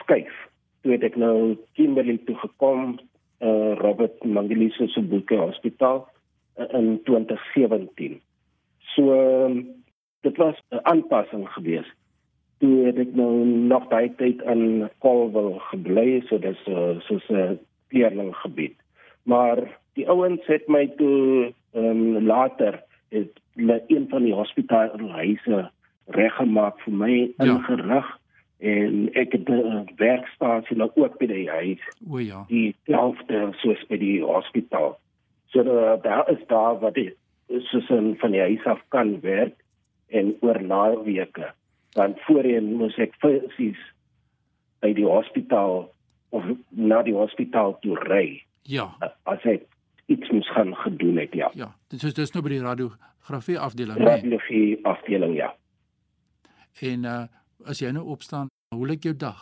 skuif. 0.00 0.34
Toe 0.82 0.98
ek 0.98 1.16
nou 1.16 1.56
Kimberley 1.76 2.20
toe 2.26 2.36
gekom 2.44 2.98
uh 3.42 3.72
Robert 3.80 4.22
Mangaliso 4.24 4.86
se 4.86 5.00
boeke 5.02 5.36
hospitaal 5.40 6.04
uh, 6.58 6.68
in 6.78 7.00
2017 7.08 8.20
so 8.94 9.02
uh, 9.14 9.64
dit 10.20 10.36
was 10.36 10.56
'n 10.70 10.78
aanpassing 10.82 11.48
geweest. 11.48 11.94
Toe 12.58 12.86
het 12.86 12.98
ek 12.98 13.14
nou 13.14 13.44
nog 13.44 13.88
baie 13.88 14.14
tyd 14.14 14.42
in 14.42 14.90
Colville 14.98 15.58
gebly 15.58 16.22
so 16.26 16.38
dis 16.38 16.60
uh, 16.68 17.00
soos 17.00 17.28
'n 17.28 17.58
leerlinggebied. 17.88 18.76
Maar 19.22 19.78
die 19.92 20.08
ouens 20.08 20.46
het 20.46 20.68
my 20.68 20.86
toe 20.96 21.52
ehm 21.72 22.16
um, 22.16 22.26
later 22.26 22.82
het 23.12 23.38
hulle 23.58 23.78
een 23.92 24.08
van 24.08 24.24
die 24.24 24.34
hospitaalhuise 24.34 25.70
reggemaak 26.16 26.80
vir 26.84 26.98
my 27.04 27.14
ja. 27.14 27.44
ingerig 27.44 28.08
en 28.62 29.08
ek 29.18 29.32
het 29.32 29.48
'n 29.48 29.88
werkstasie 29.96 30.76
nou 30.76 30.90
ook 30.94 31.18
by 31.18 31.26
die 31.26 31.50
huis. 31.50 31.82
O 32.10 32.18
ja. 32.18 32.44
Die 32.48 32.74
selfde 32.86 33.48
soos 33.62 33.86
by 33.86 33.98
die 33.98 34.22
hospitaal. 34.22 34.98
So 35.46 35.60
uh, 35.60 36.02
daar 36.02 36.30
is 36.30 36.46
daar 36.46 36.78
wat 36.78 36.94
dit 36.94 37.16
soos 37.58 37.88
in 37.90 38.14
van 38.18 38.30
die 38.30 38.40
huis 38.40 38.64
af 38.64 38.80
kan 38.88 39.20
werk 39.20 39.64
en 40.08 40.36
oor 40.40 40.62
naweke. 40.62 41.52
Want 41.92 42.20
voorheen 42.20 42.74
moes 42.74 42.96
ek 42.96 43.14
fisies 43.18 43.80
by 44.80 44.92
die 44.92 45.06
hospitaal 45.06 45.90
of 46.28 46.44
na 46.68 47.02
die 47.02 47.14
hospitaal 47.14 47.76
toe 47.80 47.98
ry. 48.08 48.42
Ja. 48.62 48.94
As 49.22 49.44
ek 49.44 49.66
iets 50.06 50.30
moes 50.30 50.52
gaan 50.52 50.74
gedoen 50.76 51.16
het, 51.16 51.34
ja. 51.34 51.50
Ja, 51.54 51.74
dit 51.88 52.02
is 52.02 52.14
dis 52.14 52.32
nou 52.34 52.42
by 52.44 52.54
die 52.54 52.62
radiografie 52.62 53.58
afdeling, 53.58 53.98
nee. 53.98 54.06
Radiografie 54.06 54.78
afdeling, 54.86 55.36
ja. 55.36 55.54
En 56.80 57.04
uh 57.04 57.22
as 57.62 57.78
jy 57.78 57.92
nou 57.94 58.02
opstaan, 58.10 58.48
hoe 58.74 58.86
lyk 58.90 59.04
jou 59.06 59.12
dag? 59.14 59.38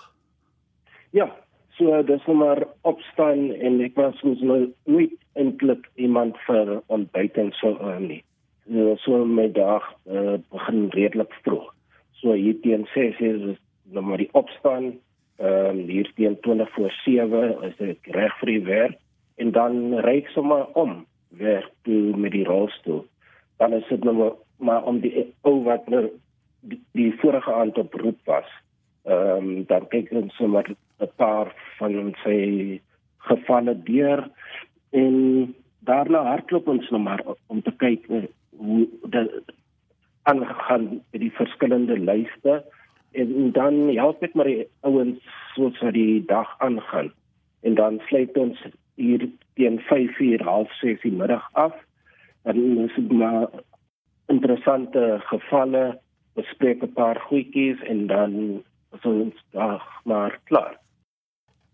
Ja, 1.17 1.31
so 1.79 2.03
dis 2.05 2.27
nou 2.29 2.37
maar 2.37 2.67
opstaan 2.85 3.47
en 3.57 3.79
ek 3.81 3.97
was 3.97 4.19
mos 4.27 4.43
nou 4.45 4.59
nooit 4.85 5.15
eintlik 5.41 5.87
iemand 5.95 6.37
vir 6.45 6.75
ontbyt 6.93 7.39
en 7.41 7.49
so 7.57 7.79
uh, 7.81 7.97
nie. 7.97 8.21
So, 8.69 8.97
so 9.07 9.25
my 9.25 9.49
dag 9.57 9.87
uh, 10.05 10.37
begin 10.53 10.91
redelik 10.93 11.33
vroeg. 11.47 11.71
So 12.21 12.37
hier 12.37 12.61
teen 12.61 12.85
6 12.93 13.21
uur 13.25 13.49
is 13.55 13.63
nou 13.89 14.05
maar 14.05 14.21
die 14.21 14.29
opstaan. 14.37 14.93
Ehm 15.41 15.81
um, 15.81 15.87
hier 15.89 16.13
teen 16.19 16.37
20 16.45 16.75
voor 16.77 16.93
7 17.05 17.63
is 17.71 17.79
ek 17.95 18.11
reg 18.13 18.37
vir 18.43 18.53
die 18.53 18.65
werk 18.69 18.99
en 19.41 19.53
dan 19.57 20.01
ry 20.05 20.21
ek 20.23 20.33
sommer 20.35 20.67
om 20.79 21.05
werk 21.41 21.71
toe 21.89 22.17
met 22.17 22.35
die 22.37 22.45
rolstoel. 22.45 23.05
Dan 23.63 23.73
is 23.79 23.87
dit 23.89 24.05
nou 24.05 24.17
maar, 24.17 24.37
maar 24.59 24.85
om 24.89 25.01
die 25.01 25.25
ou 25.49 25.63
wat 25.65 25.89
nou 25.89 26.09
die, 26.61 26.81
die 26.99 27.13
vorige 27.23 27.53
aand 27.53 27.79
op 27.79 27.95
roep 27.95 28.21
was. 28.29 28.49
Ehm 29.09 29.49
um, 29.49 29.65
dan 29.71 29.89
kyk 29.89 30.13
ons 30.13 30.37
sommer 30.37 30.67
'n 31.01 31.09
paar 31.17 31.55
van 31.79 32.15
sy 32.25 32.81
gevalle 33.29 33.75
deur 33.85 34.29
en 34.91 35.17
daarna 35.89 36.23
hardloop 36.23 36.69
ons 36.69 36.91
nou 36.91 37.03
maar 37.03 37.23
om 37.47 37.63
te 37.63 37.73
kyk 37.81 38.07
hoe 38.57 38.89
dit 39.15 39.55
aangaan 40.23 41.01
met 41.11 41.21
die 41.21 41.33
verskillende 41.33 41.99
lyste 41.99 42.65
en 43.13 43.53
dan 43.53 43.89
help 43.97 44.23
ek 44.23 44.35
maar 44.35 44.51
die 44.51 44.67
ouens 44.81 45.25
soos 45.55 45.81
wat 45.85 45.97
die 45.97 46.21
dag 46.27 46.53
aangaan 46.59 47.13
en 47.61 47.75
dan 47.75 48.01
sluit 48.09 48.37
ons 48.37 48.61
hier 49.01 49.29
teen 49.57 49.81
5:30 49.89 50.45
half 50.45 50.73
6 50.81 51.03
die 51.03 51.13
middag 51.13 51.49
af. 51.53 51.75
Dan 52.43 52.79
is 52.79 52.95
dit 52.95 53.13
maar 53.13 53.49
interessante 54.29 55.21
gevalle, 55.33 55.99
bespreek 56.35 56.83
'n 56.83 56.93
paar 56.93 57.21
goedjies 57.21 57.81
en 57.83 58.07
dan 58.07 58.63
is 58.93 59.05
ons 59.05 59.35
dag 59.51 59.85
maar 60.05 60.41
klaar. 60.45 60.79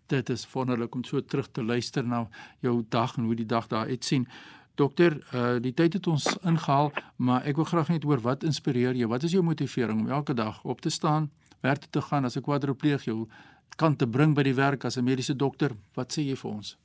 Dit 0.06 0.28
is 0.28 0.52
wonderlik 0.52 0.95
om 0.95 1.04
so 1.04 1.21
terug 1.21 1.49
te 1.50 1.64
luister 1.64 2.04
na 2.04 2.28
jou 2.61 2.85
dag 2.88 3.16
en 3.16 3.25
hoe 3.25 3.35
die 3.35 3.47
dag 3.47 3.66
daar 3.66 3.87
uitsien. 3.87 4.26
Dokter, 4.75 5.12
uh 5.35 5.56
die 5.61 5.75
tyd 5.75 5.92
het 5.92 6.06
ons 6.06 6.38
ingehaal, 6.45 6.92
maar 7.16 7.45
ek 7.45 7.56
wil 7.56 7.64
graag 7.64 7.88
net 7.88 8.02
hoor 8.02 8.21
wat 8.21 8.42
inspireer 8.42 8.95
jou? 8.95 9.09
Wat 9.09 9.23
is 9.23 9.33
jou 9.33 9.42
motivering 9.42 10.00
om 10.00 10.09
elke 10.09 10.35
dag 10.35 10.64
op 10.64 10.80
te 10.80 10.90
staan, 10.90 11.30
werk 11.61 11.78
toe 11.78 11.90
te 11.90 12.00
gaan 12.00 12.25
as 12.25 12.37
'n 12.37 12.42
kwadropleeg 12.42 13.04
jou 13.04 13.28
kan 13.76 13.97
te 13.97 14.06
bring 14.06 14.35
by 14.35 14.42
die 14.42 14.54
werk 14.54 14.85
as 14.85 14.97
'n 14.97 15.04
mediese 15.04 15.37
dokter? 15.37 15.71
Wat 15.95 16.12
sê 16.12 16.23
jy 16.23 16.37
vir 16.37 16.50
ons? 16.50 16.76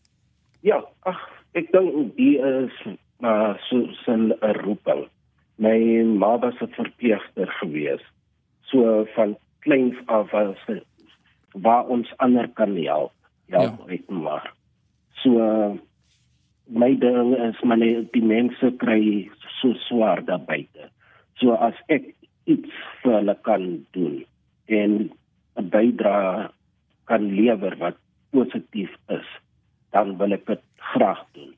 Ja, 0.62 0.84
ag, 1.10 1.22
ek 1.58 1.72
dink 1.74 2.14
die 2.18 2.38
is 2.38 2.76
maar 3.22 3.56
uh, 3.56 3.62
so 3.70 4.14
'n 4.14 4.34
roeping. 4.42 5.08
My 5.56 5.78
ma 6.04 6.38
was 6.40 6.58
'n 6.62 6.74
verpleegster 6.78 7.48
gewees. 7.60 8.02
So 8.70 9.06
van 9.16 9.38
kleins 9.60 9.98
af 10.06 10.32
was 10.32 10.58
waar 11.54 11.86
ons 11.86 12.14
ander 12.18 12.48
kan 12.48 12.76
help. 12.76 13.14
Ja, 13.46 13.62
ja. 13.62 13.78
ek 13.88 14.10
maar. 14.10 14.54
So 15.22 15.30
uh, 15.38 15.78
my 16.66 16.96
ding 16.96 17.36
is 17.38 17.62
myne 17.62 18.10
die 18.12 18.24
mense 18.24 18.72
kry 18.78 19.30
so 19.62 19.74
swaar 19.74 20.26
daar 20.26 20.46
buite. 20.46 20.90
So 21.38 21.54
as 21.54 21.78
ek 21.88 22.14
iets 22.46 22.74
vir 23.02 23.14
hulle 23.20 23.38
kan 23.42 23.86
doen 23.92 24.26
en 24.66 25.10
'n 25.58 25.70
bydrae 25.70 26.50
kan 27.06 27.24
lewer 27.36 27.78
wat 27.78 27.98
positief 28.32 28.94
is 29.10 29.28
dan 29.92 30.18
wil 30.18 30.32
ek 30.32 30.46
dit 30.48 30.62
graag 30.94 31.24
doen. 31.36 31.56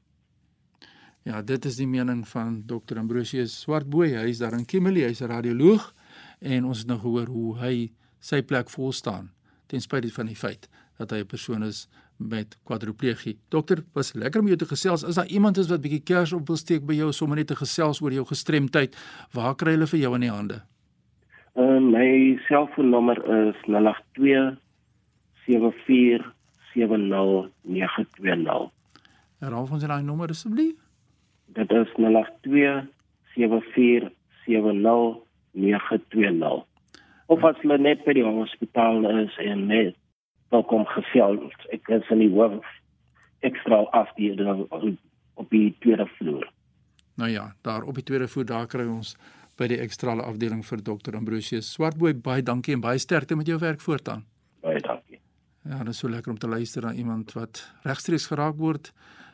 Ja, 1.23 1.41
dit 1.41 1.65
is 1.65 1.77
die 1.79 1.87
mening 1.87 2.25
van 2.27 2.63
Dr. 2.67 2.97
Ambrosius 2.99 3.55
Swartboy. 3.61 4.09
Hy 4.17 4.27
is 4.33 4.41
daar 4.43 4.57
in 4.57 4.65
Kimberley, 4.67 5.05
hy's 5.07 5.21
'n 5.21 5.31
radioloog 5.31 5.93
en 6.41 6.65
ons 6.65 6.79
het 6.79 6.87
nou 6.87 6.99
gehoor 6.99 7.27
hoe 7.31 7.57
hy 7.59 7.91
sy 8.19 8.41
plek 8.41 8.69
vol 8.69 8.91
staan 8.91 9.31
ten 9.67 9.79
spyte 9.79 10.11
van 10.11 10.27
die 10.27 10.35
feit 10.35 10.67
dat 10.97 11.11
hy 11.11 11.19
'n 11.23 11.25
persoon 11.25 11.63
is 11.63 11.87
met 12.17 12.57
kwadriplegie. 12.63 13.37
Dokter, 13.49 13.83
was 13.93 14.13
lekker 14.13 14.41
om 14.41 14.47
jou 14.47 14.57
te 14.57 14.65
gesels. 14.65 15.03
Is 15.03 15.15
daar 15.15 15.27
iemand 15.27 15.57
is 15.57 15.69
wat 15.69 15.81
bietjie 15.81 16.03
kers 16.03 16.33
op 16.33 16.47
wil 16.47 16.57
steek 16.57 16.85
by 16.85 16.93
jou 16.93 17.11
sommer 17.11 17.37
net 17.37 17.47
te 17.47 17.55
gesels 17.55 18.01
oor 18.01 18.11
jou 18.11 18.25
gestremdheid? 18.25 18.95
Waar 19.33 19.55
kry 19.55 19.71
hulle 19.71 19.87
vir 19.87 19.99
jou 19.99 20.13
in 20.15 20.21
die 20.21 20.29
hande? 20.29 20.61
Uh, 21.55 21.79
my 21.79 22.39
selfoonnommer 22.47 23.17
is 23.47 23.55
082 23.65 24.57
74 25.45 26.33
70920. 26.73 28.71
Herhaal 29.43 29.67
ons 29.71 29.83
daai 29.83 30.03
nommer 30.03 30.29
asseblief. 30.33 30.75
Dit 31.53 31.71
is 31.71 31.89
082 31.97 32.87
74 33.35 34.09
70920. 34.45 36.65
Of 37.27 37.43
as 37.43 37.57
hulle 37.63 37.77
net 37.81 38.05
by 38.05 38.13
die 38.17 38.25
hospitaal 38.25 39.05
is 39.23 39.37
en 39.43 39.67
net 39.69 39.95
welkom 40.53 40.85
gesels. 40.93 41.53
Ek 41.73 41.83
is 41.93 42.09
in 42.13 42.19
die 42.25 42.33
hoof 42.33 42.65
ekstra 43.43 43.83
afdeling 43.91 44.67
op 44.69 45.49
die 45.49 45.73
tweede 45.83 46.07
vloer. 46.17 46.45
Nou 47.17 47.29
ja, 47.29 47.53
daar 47.61 47.83
op 47.83 47.95
die 47.95 48.03
tweede 48.03 48.27
vloer 48.27 48.47
daar 48.49 48.67
kry 48.67 48.85
ons 48.89 49.15
by 49.57 49.67
die 49.69 49.79
ekstrale 49.81 50.25
afdeling 50.25 50.63
vir 50.65 50.81
dokter 50.81 51.17
Ambrosius 51.17 51.69
Swartboy 51.75 52.15
baie 52.25 52.45
dankie 52.45 52.77
en 52.77 52.81
baie 52.81 53.01
sterkte 53.01 53.37
met 53.37 53.49
jou 53.49 53.59
werk 53.61 53.81
voortaan. 53.81 54.25
Baie 54.65 54.81
dankie. 54.81 55.12
Ja, 55.63 55.77
dit 55.77 55.93
is 55.93 55.97
so 55.97 56.09
lekker 56.09 56.31
om 56.31 56.39
te 56.39 56.47
luister 56.47 56.81
na 56.83 56.93
iemand 56.93 57.31
wat 57.33 57.71
regstreeks 57.87 58.25
geraak 58.27 58.55
word 58.59 58.91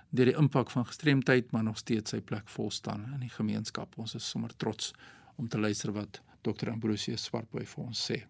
deur 0.09 0.25
die 0.29 0.37
impak 0.37 0.69
van 0.73 0.85
gestremdheid 0.85 1.51
maar 1.53 1.63
nog 1.63 1.77
steeds 1.77 2.09
sy 2.13 2.21
plek 2.21 2.49
vol 2.49 2.71
staan 2.73 3.13
in 3.13 3.19
die 3.25 3.33
gemeenskap. 3.33 3.97
Ons 3.97 4.15
is 4.17 4.29
sommer 4.29 4.51
trots 4.57 4.93
om 5.37 5.47
te 5.47 5.57
luister 5.57 5.91
wat 5.93 6.21
dokter 6.45 6.71
Ambrosius 6.71 7.23
Swartboy 7.29 7.65
vir 7.65 7.83
ons 7.85 8.11
sê. 8.11 8.23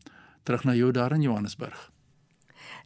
Terug 0.43 0.63
na 0.63 0.75
jou 0.75 0.91
daar 0.91 1.13
in 1.13 1.21
Johannesburg. 1.21 1.96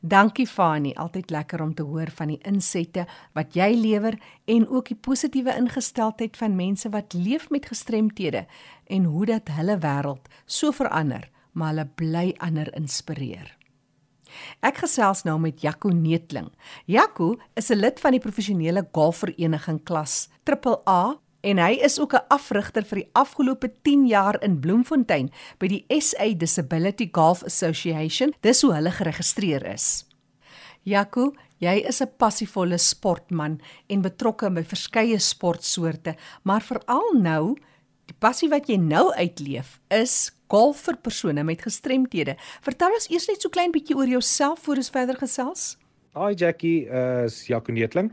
Dankie 0.02 0.48
Fani, 0.48 0.94
altyd 0.94 1.30
lekker 1.30 1.62
om 1.62 1.74
te 1.74 1.84
hoor 1.84 2.12
van 2.16 2.28
die 2.34 2.40
insette 2.48 3.06
wat 3.34 3.56
jy 3.56 3.72
lewer 3.76 4.18
en 4.46 4.68
ook 4.68 4.88
die 4.88 4.98
positiewe 4.98 5.56
ingesteldheid 5.58 6.38
van 6.38 6.56
mense 6.56 6.90
wat 6.90 7.14
leef 7.14 7.50
met 7.50 7.66
gestremthede 7.66 8.46
en 8.88 9.04
hoe 9.04 9.26
dat 9.26 9.54
hulle 9.58 9.78
wêreld 9.78 10.30
so 10.46 10.72
verander, 10.72 11.30
maar 11.52 11.74
hulle 11.74 11.88
bly 11.96 12.36
ander 12.40 12.72
inspireer. 12.76 13.58
Ek 14.64 14.78
gesels 14.84 15.26
nou 15.28 15.38
met 15.40 15.62
Jaco 15.62 15.90
Neetling. 15.90 16.50
Jaco 16.86 17.36
is 17.56 17.70
'n 17.70 17.80
lid 17.80 18.00
van 18.00 18.12
die 18.12 18.24
professionele 18.24 18.88
golfvereniging 18.92 19.84
klas 19.84 20.30
AAA 20.44 21.20
en 21.42 21.58
hy 21.58 21.80
is 21.84 22.00
ook 22.00 22.14
'n 22.14 22.28
afrigter 22.30 22.84
vir 22.86 22.96
die 22.96 23.10
afgelope 23.14 23.72
10 23.82 24.08
jaar 24.08 24.38
in 24.44 24.60
Bloemfontein 24.60 25.32
by 25.60 25.68
die 25.68 25.86
SA 26.00 26.34
Disability 26.34 27.10
Golf 27.12 27.44
Association. 27.44 28.34
Dis 28.42 28.62
hoe 28.62 28.74
hulle 28.74 28.92
geregistreer 28.92 29.66
is. 29.66 30.06
Jaco, 30.84 31.34
jy 31.58 31.84
is 31.88 32.02
'n 32.02 32.10
passievolle 32.18 32.78
sportman 32.78 33.60
en 33.88 34.02
betrokke 34.02 34.50
by 34.50 34.64
verskeie 34.64 35.20
sportsoorte, 35.20 36.16
maar 36.44 36.62
veral 36.62 37.14
nou, 37.14 37.58
die 38.06 38.16
passie 38.20 38.50
wat 38.50 38.68
jy 38.68 38.78
nou 38.78 39.14
uitleef 39.14 39.80
is 39.90 40.32
golf 40.50 40.82
vir 40.82 40.98
persone 40.98 41.44
met 41.44 41.62
gestremthede. 41.62 42.36
Vertel 42.62 42.92
ons 42.92 43.10
eers 43.10 43.28
net 43.28 43.42
so 43.42 43.50
klein 43.50 43.72
bietjie 43.72 43.96
oor 43.96 44.08
jouself 44.08 44.60
voor 44.60 44.76
ons 44.76 44.90
verder 44.90 45.16
gesels. 45.16 45.78
Hi 46.14 46.34
Jackie, 46.34 46.90
uh, 46.90 47.24
is 47.24 47.48
Jaco 47.48 47.72
Neetling. 47.72 48.12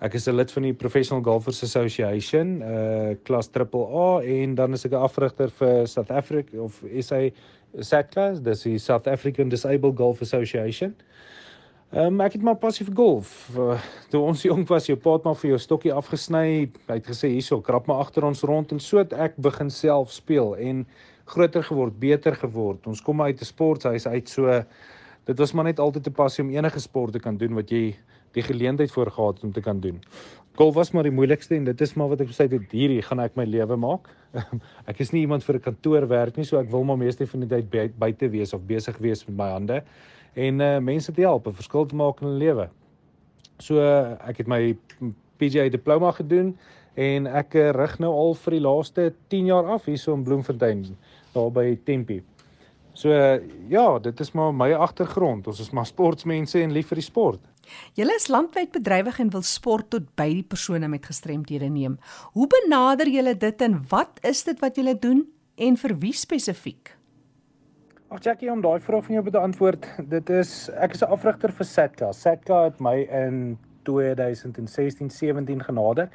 Ek 0.00 0.14
is 0.14 0.26
'n 0.26 0.34
lid 0.34 0.52
van 0.52 0.62
die 0.62 0.74
Professional 0.74 1.22
Golfers 1.22 1.62
Association, 1.62 2.62
uh 2.62 3.14
klas 3.22 3.48
AAA 3.48 4.22
en 4.22 4.54
dan 4.54 4.72
is 4.72 4.84
ek 4.84 4.92
'n 4.92 5.04
afrigter 5.06 5.50
vir 5.50 5.86
South 5.86 6.10
Africa 6.10 6.58
of 6.58 6.82
SA 7.00 7.30
SATCA, 7.78 8.32
dis 8.42 8.62
die 8.62 8.78
South 8.78 9.06
African 9.06 9.48
Disabled 9.48 9.96
Golf 9.96 10.20
Association. 10.22 10.94
Ehm 11.92 12.06
um, 12.06 12.20
ek 12.20 12.32
het 12.32 12.42
maar 12.42 12.56
passie 12.56 12.86
vir 12.86 12.94
golf. 12.94 13.50
Uh, 13.56 13.78
toe 14.10 14.20
ons 14.20 14.42
jonk 14.42 14.68
was, 14.68 14.86
jou 14.86 14.96
pa 14.98 15.12
het 15.12 15.24
maar 15.24 15.36
vir 15.38 15.50
jou 15.50 15.58
stokkie 15.58 15.92
afgesny. 15.94 16.70
Hy 16.88 16.96
het 16.98 17.06
gesê 17.06 17.28
hierso, 17.30 17.60
krap 17.60 17.86
maar 17.86 18.02
agter 18.02 18.24
ons 18.24 18.42
rond 18.42 18.72
en 18.72 18.80
so 18.80 18.98
het 18.98 19.12
ek 19.12 19.36
begin 19.36 19.70
self 19.70 20.10
speel 20.12 20.56
en 20.56 20.86
groter 21.24 21.62
geword, 21.62 21.94
beter 21.98 22.34
geword. 22.34 22.86
Ons 22.86 23.00
kom 23.00 23.22
uit 23.22 23.40
'n 23.40 23.44
sporthuis 23.44 24.06
uit 24.06 24.28
so 24.28 24.64
dit 25.24 25.38
was 25.38 25.52
maar 25.52 25.64
net 25.64 25.78
altyd 25.78 26.08
'n 26.08 26.12
passie 26.12 26.44
om 26.44 26.50
enige 26.50 26.80
sport 26.80 27.12
te 27.12 27.20
kan 27.20 27.36
doen 27.36 27.54
wat 27.54 27.70
jy 27.70 27.94
die 28.34 28.42
geleentheid 28.42 28.90
voor 28.92 29.10
gehad 29.10 29.42
om 29.42 29.52
te 29.52 29.60
kan 29.60 29.80
doen. 29.80 30.00
Golf 30.54 30.74
was 30.74 30.92
maar 30.94 31.02
die 31.02 31.14
moeilikste 31.14 31.56
en 31.56 31.64
dit 31.66 31.80
is 31.80 31.94
maar 31.98 32.12
wat 32.12 32.20
ek 32.22 32.30
besluit 32.30 32.52
het 32.54 32.74
hierdie 32.74 33.02
gaan 33.02 33.22
ek 33.24 33.34
my 33.34 33.46
lewe 33.46 33.76
maak. 33.76 34.10
ek 34.90 35.00
is 35.02 35.10
nie 35.10 35.24
iemand 35.26 35.44
vir 35.46 35.58
'n 35.58 35.64
kantoor 35.70 36.06
werk 36.08 36.36
nie, 36.36 36.44
so 36.46 36.58
ek 36.58 36.70
wil 36.70 36.84
maar 36.84 36.98
meeste 36.98 37.26
van 37.26 37.42
die 37.42 37.48
tyd 37.48 37.98
buite 37.98 38.28
wees 38.30 38.54
of 38.54 38.62
besig 38.66 38.98
wees 38.98 39.26
met 39.26 39.36
my 39.36 39.50
hande 39.50 39.82
en 40.34 40.60
uh, 40.60 40.78
mense 40.78 41.12
te 41.12 41.20
help, 41.20 41.46
'n 41.46 41.54
verskil 41.54 41.86
te 41.86 41.94
maak 41.94 42.20
in 42.20 42.26
hulle 42.26 42.38
lewe. 42.38 42.68
So 43.58 43.78
uh, 43.78 44.18
ek 44.28 44.42
het 44.42 44.46
my 44.46 44.76
PGA 45.38 45.68
diploma 45.70 46.10
gedoen 46.12 46.56
en 46.94 47.26
ek 47.26 47.54
uh, 47.54 47.70
rig 47.70 47.98
nou 47.98 48.12
al 48.12 48.34
vir 48.34 48.56
die 48.56 48.62
laaste 48.62 49.12
10 49.28 49.46
jaar 49.46 49.66
af 49.66 49.86
hierso 49.86 50.14
in 50.14 50.24
Bloemfontein, 50.24 50.86
daar 51.34 51.50
by 51.50 51.78
Tempe. 51.84 52.22
So 52.94 53.10
uh, 53.10 53.40
ja, 53.68 53.98
dit 53.98 54.20
is 54.20 54.32
maar 54.32 54.54
my 54.54 54.72
agtergrond. 54.72 55.46
Ons 55.46 55.60
is 55.60 55.70
maar 55.70 55.86
sportmense 55.86 56.60
en 56.62 56.72
lief 56.72 56.88
vir 56.88 57.02
die 57.02 57.10
sport. 57.10 57.40
Julle 57.94 58.14
is 58.16 58.28
landwyd 58.28 58.72
bedrywig 58.72 59.20
en 59.20 59.30
wil 59.30 59.42
sport 59.42 59.90
tot 59.90 60.10
by 60.18 60.28
die 60.40 60.46
persone 60.46 60.88
met 60.88 61.06
gestremthede 61.06 61.68
neem. 61.68 61.98
Hoe 62.32 62.46
benader 62.46 63.08
julle 63.08 63.36
dit 63.36 63.62
en 63.62 63.78
wat 63.88 64.20
is 64.22 64.44
dit 64.44 64.60
wat 64.60 64.76
julle 64.76 64.98
doen 64.98 65.24
en 65.56 65.76
vir 65.76 65.98
wie 66.02 66.12
spesifiek? 66.12 66.96
Ag 68.14 68.22
Jackie, 68.22 68.50
om 68.52 68.60
daai 68.62 68.80
vraag 68.80 69.06
van 69.08 69.14
jou 69.16 69.30
te 69.30 69.40
antwoord, 69.40 69.86
dit 70.08 70.28
is 70.30 70.68
ek 70.78 70.94
is 70.94 71.02
'n 71.02 71.10
afrigter 71.10 71.52
vir 71.52 71.66
Satka. 71.66 72.12
Satka 72.12 72.64
het 72.64 72.80
my 72.80 73.08
in 73.10 73.58
2016-17 73.88 75.60
genader 75.60 76.08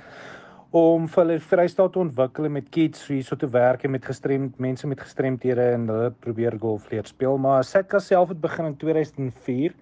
om 0.72 1.08
vir 1.08 1.24
hulle 1.24 1.40
vrystaat 1.42 1.94
te 1.94 2.00
ontwikkel 2.00 2.50
met 2.50 2.70
kids 2.70 3.08
hier 3.08 3.24
so 3.24 3.36
te 3.36 3.50
werk 3.50 3.88
met 3.90 4.06
gestremd 4.06 4.60
mense 4.60 4.88
met 4.88 5.02
gestremthede 5.02 5.72
en 5.74 5.88
hulle 5.90 6.12
probeer 6.12 6.58
golf 6.62 6.90
leer 6.92 7.06
speel. 7.06 7.38
Maar 7.38 7.64
Satka 7.64 8.00
self 8.00 8.30
het 8.30 8.42
begin 8.42 8.66
in 8.66 8.78
2004 8.78 9.74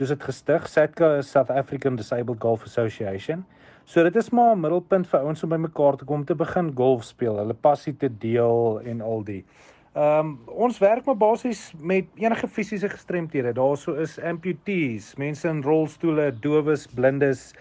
Dis 0.00 0.08
dit 0.08 0.22
gestig, 0.24 0.68
SATCA 0.68 1.18
is 1.18 1.30
South 1.30 1.50
African 1.50 1.96
Disabled 1.96 2.40
Golf 2.40 2.62
Association. 2.64 3.44
So 3.84 4.02
dit 4.02 4.16
is 4.16 4.30
maar 4.30 4.54
'n 4.56 4.60
middelpunt 4.60 5.06
vir 5.06 5.20
ouens 5.20 5.42
om 5.42 5.48
bymekaar 5.48 5.96
te 5.96 6.04
kom 6.04 6.24
te 6.24 6.34
begin 6.34 6.72
golf 6.74 7.04
speel, 7.04 7.36
hulle 7.36 7.54
passie 7.54 7.96
te 7.96 8.08
deel 8.18 8.80
en 8.84 9.00
al 9.00 9.24
die. 9.24 9.44
Ehm 9.94 10.18
um, 10.18 10.38
ons 10.46 10.78
werk 10.78 11.04
maar 11.04 11.16
basies 11.16 11.72
met 11.78 12.04
enige 12.14 12.48
fisiese 12.48 12.88
gestremthede. 12.88 13.52
Daarso 13.52 13.92
is 13.92 14.18
amputees, 14.20 15.14
mense 15.14 15.48
in 15.48 15.62
rolstoele, 15.62 16.32
dowes, 16.40 16.86
blindes, 16.86 17.52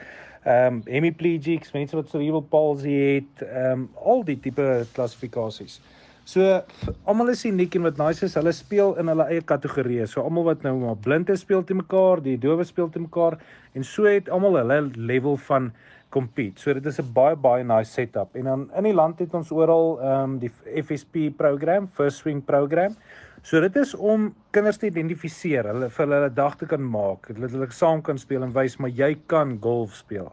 ehm 0.44 0.74
um, 0.74 0.82
hemiplegics, 0.86 1.72
mense 1.72 1.96
wat 1.96 2.10
cerebral 2.10 2.42
palsy 2.42 2.92
het, 2.92 3.48
ehm 3.48 3.72
um, 3.72 3.90
al 3.96 4.24
die 4.24 4.40
tipe 4.40 4.86
klassifikasies. 4.94 5.82
So 6.24 6.62
almal 7.10 7.32
is 7.34 7.46
uniek 7.46 7.76
en 7.76 7.88
wat 7.88 7.98
nice 7.98 8.26
is, 8.26 8.36
hulle 8.38 8.52
speel 8.54 8.94
in 9.02 9.10
hulle 9.10 9.26
eie 9.34 9.42
kategorieë. 9.42 10.06
So 10.08 10.22
almal 10.22 10.46
wat 10.52 10.66
nou 10.66 10.76
maar 10.84 11.00
blind 11.02 11.32
is 11.34 11.42
speel 11.42 11.64
te 11.66 11.74
mekaar, 11.74 12.22
die 12.22 12.38
dowe 12.38 12.66
speel 12.68 12.92
te 12.94 13.02
mekaar 13.02 13.40
en 13.74 13.84
so 13.88 14.06
het 14.06 14.30
almal 14.30 14.60
hulle 14.62 14.84
level 14.96 15.40
van 15.50 15.72
compete. 16.12 16.62
So 16.62 16.74
dit 16.74 16.86
is 16.86 17.00
'n 17.00 17.14
baie 17.14 17.36
baie 17.36 17.64
nice 17.64 17.92
setup. 17.92 18.36
En 18.36 18.44
dan 18.44 18.70
in 18.78 18.84
die 18.84 18.94
land 18.94 19.20
het 19.20 19.34
ons 19.34 19.52
oral 19.52 20.00
ehm 20.00 20.24
um, 20.24 20.40
die 20.40 20.52
FSP 20.84 21.32
program, 21.38 21.88
First 21.88 22.18
Swing 22.18 22.44
program. 22.46 22.96
So 23.42 23.60
dit 23.60 23.76
is 23.76 23.96
om 23.96 24.36
kinders 24.52 24.78
te 24.78 24.86
identifiseer, 24.86 25.66
hulle 25.66 25.90
vir 25.90 26.08
hulle 26.08 26.30
dag 26.30 26.56
te 26.58 26.66
kan 26.66 26.82
maak, 26.82 27.28
dat 27.40 27.52
hulle 27.52 27.72
saam 27.72 28.02
kan 28.02 28.18
speel 28.18 28.44
en 28.44 28.54
wys 28.54 28.78
maar 28.78 28.90
jy 28.90 29.18
kan 29.26 29.58
golf 29.62 29.96
speel. 29.96 30.32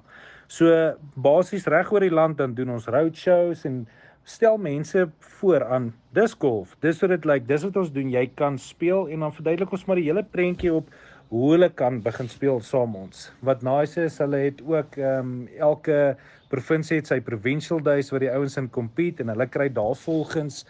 So 0.49 0.95
basies 1.15 1.67
reg 1.67 1.93
oor 1.93 2.01
die 2.01 2.13
land 2.13 2.39
dan 2.39 2.55
doen 2.55 2.71
ons 2.71 2.87
roadshows 2.87 3.65
en 3.65 3.87
stel 4.29 4.59
mense 4.61 5.07
voor 5.41 5.65
aan 5.65 5.93
dis 6.17 6.35
golf. 6.39 6.75
Dis 6.85 7.01
wat 7.01 7.15
dit 7.15 7.25
lyk. 7.25 7.43
Like, 7.43 7.49
dis 7.49 7.65
wat 7.65 7.79
ons 7.81 7.93
doen. 7.93 8.11
Jy 8.13 8.27
kan 8.37 8.59
speel 8.61 9.09
en 9.09 9.25
dan 9.25 9.35
verduidelik 9.35 9.73
ons 9.73 9.87
maar 9.89 10.01
die 10.01 10.09
hele 10.11 10.25
prentjie 10.25 10.75
op 10.75 10.91
hoe 11.29 11.53
hulle 11.53 11.69
kan 11.77 12.01
begin 12.05 12.29
speel 12.29 12.61
saam 12.65 12.97
ons. 12.97 13.29
Wat 13.45 13.65
nice 13.65 14.01
is, 14.01 14.19
hulle 14.23 14.41
het 14.49 14.61
ook 14.65 14.97
ehm 15.01 15.33
um, 15.33 15.33
elke 15.61 16.17
provinsie 16.49 17.01
het 17.01 17.11
sy 17.11 17.19
provincial 17.21 17.83
days 17.85 18.09
waar 18.13 18.25
die 18.25 18.33
ouens 18.33 18.57
in 18.57 18.71
compete 18.73 19.21
en 19.23 19.33
hulle 19.35 19.47
kry 19.53 19.67
daarvolgens 19.69 20.63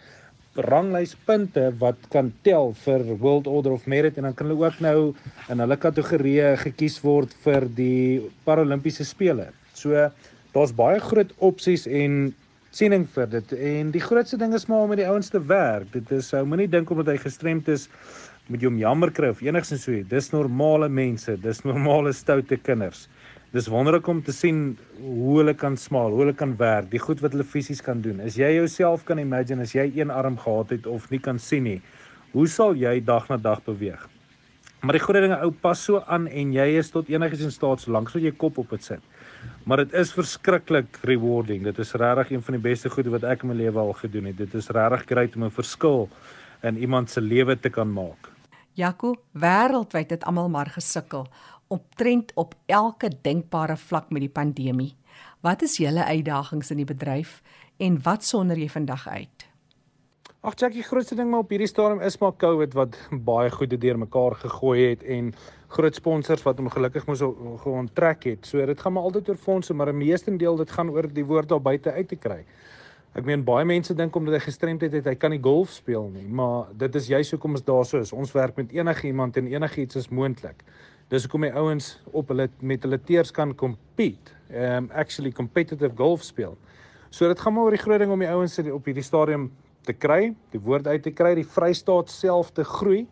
ranglyspunte 0.67 1.69
wat 1.79 2.09
kan 2.11 2.33
tel 2.43 2.73
vir 2.83 3.05
World 3.21 3.47
Order 3.47 3.77
of 3.77 3.85
Merit 3.87 4.17
en 4.17 4.27
dan 4.27 4.35
kan 4.35 4.49
hulle 4.49 4.65
ook 4.65 4.81
nou 4.83 5.13
in 5.47 5.63
hulle 5.63 5.77
kategorieë 5.79 6.57
gekies 6.65 6.99
word 7.05 7.35
vir 7.45 7.69
die 7.77 8.19
Paralimpiese 8.43 9.07
spele. 9.07 9.49
So 9.73 10.09
daar's 10.51 10.75
baie 10.75 10.99
groot 10.99 11.31
opsies 11.37 11.87
en 11.87 12.33
siening 12.75 13.07
vir 13.15 13.29
dit. 13.29 13.53
En 13.53 13.91
die 13.93 14.03
grootste 14.03 14.37
ding 14.37 14.53
is 14.53 14.67
maar 14.69 14.85
om 14.85 14.93
met 14.93 15.01
die 15.01 15.07
ouens 15.09 15.31
te 15.33 15.41
werk. 15.41 15.89
Dit 15.93 16.11
is 16.15 16.33
ou 16.37 16.45
moenie 16.45 16.69
dink 16.69 16.89
omdat 16.93 17.13
hy 17.13 17.17
gestremd 17.21 17.69
is 17.73 17.87
moet 18.49 18.63
jy 18.63 18.69
hom 18.71 18.79
jammer 18.81 19.11
kry 19.13 19.29
of 19.29 19.41
enigsins 19.45 19.83
so. 19.85 19.97
Dis 20.09 20.31
normale 20.33 20.89
mense, 20.89 21.35
dis 21.41 21.61
normale 21.65 22.13
stoute 22.17 22.57
kinders. 22.65 23.07
Dis 23.53 23.69
wonderlik 23.69 24.05
om 24.09 24.21
te 24.21 24.33
sien 24.33 24.77
hoe 25.01 25.39
hulle 25.39 25.55
kan 25.57 25.77
smaal, 25.77 26.13
hoe 26.13 26.23
hulle 26.23 26.35
kan 26.37 26.55
werk, 26.57 26.89
die 26.91 27.01
goed 27.01 27.21
wat 27.23 27.33
hulle 27.33 27.45
fisies 27.45 27.81
kan 27.81 28.01
doen. 28.05 28.21
As 28.21 28.37
jy 28.37 28.51
jouself 28.59 29.05
kan 29.05 29.21
imagine 29.21 29.65
as 29.65 29.73
jy 29.73 29.87
een 29.95 30.13
arm 30.13 30.37
gehad 30.37 30.73
het 30.75 30.89
of 30.89 31.09
nie 31.09 31.21
kan 31.21 31.41
sien 31.41 31.65
nie, 31.65 31.79
hoe 32.33 32.45
sal 32.49 32.77
jy 32.77 32.99
dag 33.05 33.29
na 33.29 33.37
dag 33.41 33.63
beweeg? 33.65 34.03
Maar 34.85 34.95
die 34.95 35.01
groot 35.03 35.25
dinge 35.25 35.39
ou 35.43 35.49
pas 35.51 35.81
so 35.81 36.01
aan 36.07 36.27
en 36.29 36.53
jy 36.53 36.67
is 36.79 36.93
tot 36.93 37.09
enigiets 37.09 37.47
in 37.47 37.51
staat 37.51 37.81
solank 37.81 38.13
so 38.13 38.21
jy 38.21 38.31
kop 38.37 38.61
op 38.61 38.69
dit 38.77 38.85
sit. 38.85 39.01
Maar 39.63 39.77
dit 39.77 39.93
is 39.93 40.11
verskriklik 40.13 40.99
rewarding. 41.01 41.63
Dit 41.63 41.77
is 41.77 41.93
regtig 41.93 42.31
een 42.31 42.41
van 42.41 42.53
die 42.57 42.63
beste 42.63 42.89
goede 42.89 43.09
wat 43.09 43.23
ek 43.23 43.43
in 43.43 43.51
my 43.51 43.55
lewe 43.55 43.79
al 43.79 43.93
gedoen 43.93 44.25
het. 44.31 44.37
Dit 44.37 44.53
is 44.53 44.69
regtig 44.69 45.05
great 45.05 45.35
om 45.35 45.43
'n 45.43 45.51
verskil 45.51 46.09
in 46.61 46.77
iemand 46.77 47.09
se 47.09 47.21
lewe 47.21 47.59
te 47.59 47.69
kan 47.69 47.93
maak. 47.93 48.31
Jaco, 48.73 49.15
wêreldwyd 49.33 50.09
het 50.09 50.23
almal 50.23 50.49
maar 50.49 50.69
gesukkel 50.69 51.27
optrend 51.69 52.31
op 52.33 52.55
elke 52.65 53.11
denkbare 53.21 53.77
vlak 53.77 54.09
met 54.09 54.21
die 54.25 54.33
pandemie. 54.33 54.95
Wat 55.45 55.61
is 55.61 55.77
julle 55.77 56.03
uitdagings 56.05 56.71
in 56.71 56.81
die 56.81 56.89
bedryf 56.89 57.41
en 57.77 58.01
wat 58.03 58.25
sonder 58.25 58.57
jy 58.57 58.69
vandag 58.69 59.07
uit? 59.07 59.48
Ag 60.39 60.53
Jackie, 60.55 60.85
grootste 60.87 61.17
ding 61.19 61.27
maar 61.27 61.41
op 61.43 61.49
hierdie 61.51 61.67
stadium 61.67 61.99
is 61.99 62.15
maar 62.21 62.31
COVID 62.39 62.75
wat 62.77 62.93
baie 63.27 63.49
goed 63.51 63.73
deur 63.75 63.97
mekaar 63.99 64.37
gegooi 64.39 64.77
het 64.85 65.01
en 65.03 65.33
groot 65.75 65.97
sponsors 65.99 66.45
wat 66.47 66.61
ongelukkig 66.63 67.09
moes 67.09 67.23
geonttrek 67.65 68.23
het. 68.23 68.47
So 68.47 68.63
dit 68.65 68.79
gaan 68.79 68.95
maar 68.95 69.09
altyd 69.09 69.33
oor 69.33 69.41
fondse, 69.49 69.75
maar 69.75 69.91
'n 69.91 69.97
meestendeel 69.97 70.55
dit 70.55 70.71
gaan 70.71 70.89
oor 70.95 71.11
die 71.13 71.25
woord 71.25 71.49
daar 71.49 71.61
buite 71.61 71.91
uit 71.91 72.07
te 72.07 72.15
kry. 72.15 72.45
Ek 73.15 73.25
meen 73.25 73.43
baie 73.43 73.65
mense 73.65 73.93
dink 73.93 74.15
omdat 74.15 74.33
hy 74.33 74.39
gestremdheid 74.39 74.91
het, 74.93 75.05
hy 75.05 75.15
kan 75.15 75.31
nie 75.31 75.41
golf 75.43 75.69
speel 75.69 76.09
nie, 76.09 76.27
maar 76.27 76.67
dit 76.71 76.95
is 76.95 77.07
juist 77.07 77.31
hoekom 77.31 77.51
ons 77.51 77.63
daar 77.63 77.85
so 77.85 77.99
is. 77.99 78.13
Ons 78.13 78.31
werk 78.31 78.55
met 78.55 78.71
enige 78.71 79.07
iemand 79.07 79.37
en 79.37 79.47
enigiets 79.47 79.95
is 79.95 80.09
moontlik. 80.09 80.63
Dis 81.09 81.23
hoekom 81.23 81.41
die 81.41 81.53
ouens 81.53 81.99
op 82.13 82.27
hulle 82.29 82.49
met 82.61 82.83
hulle 82.83 83.03
teers 83.03 83.31
kan 83.31 83.55
compete. 83.55 84.31
Um 84.49 84.89
actually 84.91 85.31
competitive 85.31 85.91
golf 85.95 86.23
speel. 86.23 86.57
So 87.09 87.27
dit 87.27 87.39
gaan 87.39 87.53
maar 87.53 87.63
oor 87.63 87.71
die 87.71 87.83
groot 87.83 87.99
ding 87.99 88.11
om 88.11 88.19
die 88.19 88.29
ouens 88.29 88.59
op 88.59 88.85
hierdie 88.85 89.03
stadium 89.03 89.51
te 89.87 89.93
kry, 89.93 90.33
die 90.51 90.61
woord 90.61 90.87
uit 90.87 91.03
te 91.03 91.11
kry, 91.11 91.33
die 91.35 91.47
Vrystaat 91.47 92.09
self 92.09 92.51
te 92.51 92.63
groei 92.63 93.05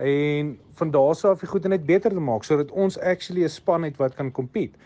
en 0.00 0.54
van 0.78 0.90
daaroor 0.90 1.32
af 1.34 1.42
die 1.42 1.48
goed 1.50 1.68
net 1.68 1.84
beter 1.86 2.10
te 2.10 2.22
maak 2.24 2.44
sodat 2.44 2.70
ons 2.70 2.98
actually 2.98 3.44
'n 3.44 3.48
span 3.48 3.84
het 3.84 3.96
wat 3.96 4.14
kan 4.14 4.32
compete. 4.32 4.78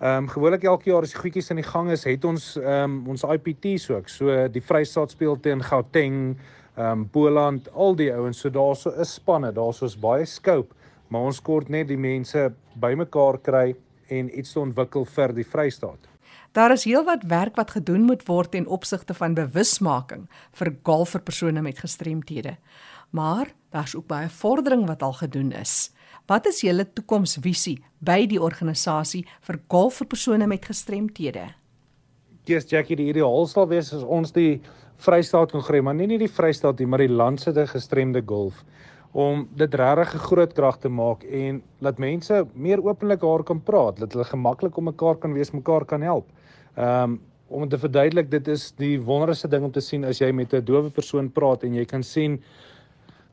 Ehm 0.00 0.24
um, 0.24 0.28
gewoonlik 0.28 0.64
elke 0.64 0.90
jaar 0.90 1.02
as 1.02 1.12
die 1.12 1.20
goedjies 1.20 1.50
in 1.50 1.56
die 1.56 1.70
gang 1.70 1.90
is, 1.90 2.04
het 2.04 2.24
ons 2.24 2.56
ehm 2.56 2.84
um, 2.84 3.08
ons 3.08 3.22
IPT's 3.22 3.90
ook. 3.90 4.08
So 4.08 4.48
die 4.48 4.62
Vrystaat 4.62 5.10
speel 5.10 5.40
teen 5.40 5.62
Gauteng, 5.62 6.36
ehm 6.76 6.90
um, 6.90 7.08
Boland, 7.12 7.72
al 7.72 7.96
die 7.96 8.12
ouens. 8.14 8.38
So 8.38 8.50
daarso 8.50 8.90
is 9.00 9.14
spanne, 9.14 9.52
daarso 9.52 9.84
is 9.84 9.98
baie 9.98 10.24
scope 10.24 10.74
maar 11.12 11.28
ons 11.28 11.42
kort 11.44 11.68
net 11.68 11.90
die 11.90 12.00
mense 12.00 12.46
bymekaar 12.80 13.36
kry 13.44 13.74
en 14.12 14.30
iets 14.32 14.54
te 14.54 14.62
ontwikkel 14.62 15.04
vir 15.16 15.34
die 15.36 15.44
Vrystaat. 15.44 16.11
Daar 16.52 16.72
is 16.72 16.84
heelwat 16.84 17.22
werk 17.24 17.56
wat 17.56 17.70
gedoen 17.70 18.02
moet 18.04 18.26
word 18.28 18.50
ten 18.52 18.66
opsigte 18.66 19.14
van 19.16 19.32
bewusmaking 19.34 20.26
vir 20.58 20.68
golf 20.84 21.14
vir 21.14 21.22
persone 21.24 21.62
met 21.64 21.78
gestremthede. 21.80 22.58
Maar 23.10 23.54
daar's 23.72 23.94
ook 23.96 24.06
baie 24.06 24.28
vordering 24.28 24.84
wat 24.86 25.02
al 25.02 25.12
gedoen 25.16 25.52
is. 25.56 25.92
Wat 26.28 26.46
is 26.46 26.60
julle 26.60 26.84
toekomsvisie 26.92 27.78
by 28.04 28.26
die 28.28 28.40
organisasie 28.40 29.24
vir 29.48 29.60
golf 29.68 30.02
vir 30.02 30.10
persone 30.12 30.46
met 30.46 30.68
gestremthede? 30.68 31.46
Kies 32.44 32.68
Jackie, 32.68 33.00
die 33.00 33.08
ideaal 33.14 33.48
sal 33.48 33.70
wees 33.72 33.94
as 33.96 34.04
ons 34.04 34.36
die 34.36 34.60
Vrystaat 35.02 35.54
kon 35.56 35.64
kry, 35.64 35.80
maar 35.80 35.96
nie 35.96 36.10
net 36.10 36.20
die 36.20 36.30
Vrystaat 36.30 36.78
nie, 36.78 36.86
maar 36.86 37.00
die 37.00 37.08
land 37.08 37.40
se 37.40 37.52
gestremde 37.66 38.20
golf 38.20 38.60
om 39.12 39.48
dit 39.56 39.74
regtig 39.74 40.14
'n 40.14 40.26
groot 40.28 40.52
krag 40.52 40.78
te 40.78 40.88
maak 40.88 41.24
en 41.24 41.62
laat 41.80 41.98
mense 41.98 42.46
meer 42.54 42.84
openlik 42.84 43.20
daar 43.20 43.42
kan 43.42 43.60
praat, 43.60 43.98
dat 43.98 44.12
hulle 44.12 44.24
gemaklik 44.24 44.76
om 44.76 44.84
mekaar 44.84 45.16
kan 45.16 45.32
wees, 45.32 45.50
mekaar 45.50 45.84
kan 45.84 46.02
help. 46.02 46.28
Ehm 46.76 47.02
um, 47.02 47.20
om 47.52 47.68
te 47.68 47.76
verduidelik, 47.78 48.30
dit 48.30 48.46
is 48.48 48.70
die 48.80 48.94
wonderlikste 49.00 49.48
ding 49.48 49.64
om 49.66 49.72
te 49.72 49.80
sien 49.84 50.06
as 50.08 50.22
jy 50.22 50.30
met 50.32 50.54
'n 50.54 50.64
dowe 50.64 50.90
persoon 50.90 51.28
praat 51.30 51.64
en 51.64 51.74
jy 51.74 51.84
kan 51.84 52.02
sien 52.02 52.40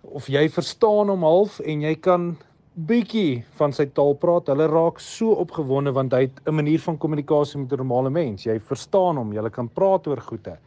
of 0.03 0.27
jy 0.27 0.49
verstaan 0.49 1.07
hom 1.07 1.23
half 1.23 1.59
en 1.59 1.81
jy 1.81 1.95
kan 1.95 2.37
bietjie 2.73 3.43
van 3.59 3.73
sy 3.73 3.85
taal 3.85 4.15
praat. 4.15 4.47
Hulle 4.47 4.67
raak 4.67 4.99
so 4.99 5.31
opgewonde 5.31 5.91
want 5.91 6.13
hy 6.13 6.21
het 6.27 6.41
'n 6.47 6.55
manier 6.55 6.79
van 6.79 6.97
kommunikasie 6.97 7.59
met 7.59 7.71
'n 7.71 7.77
normale 7.77 8.09
mens. 8.09 8.43
Jy 8.43 8.59
verstaan 8.59 9.17
hom, 9.17 9.33
jy 9.33 9.49
kan 9.49 9.69
praat 9.69 10.07
oor 10.07 10.21
goeie. 10.21 10.57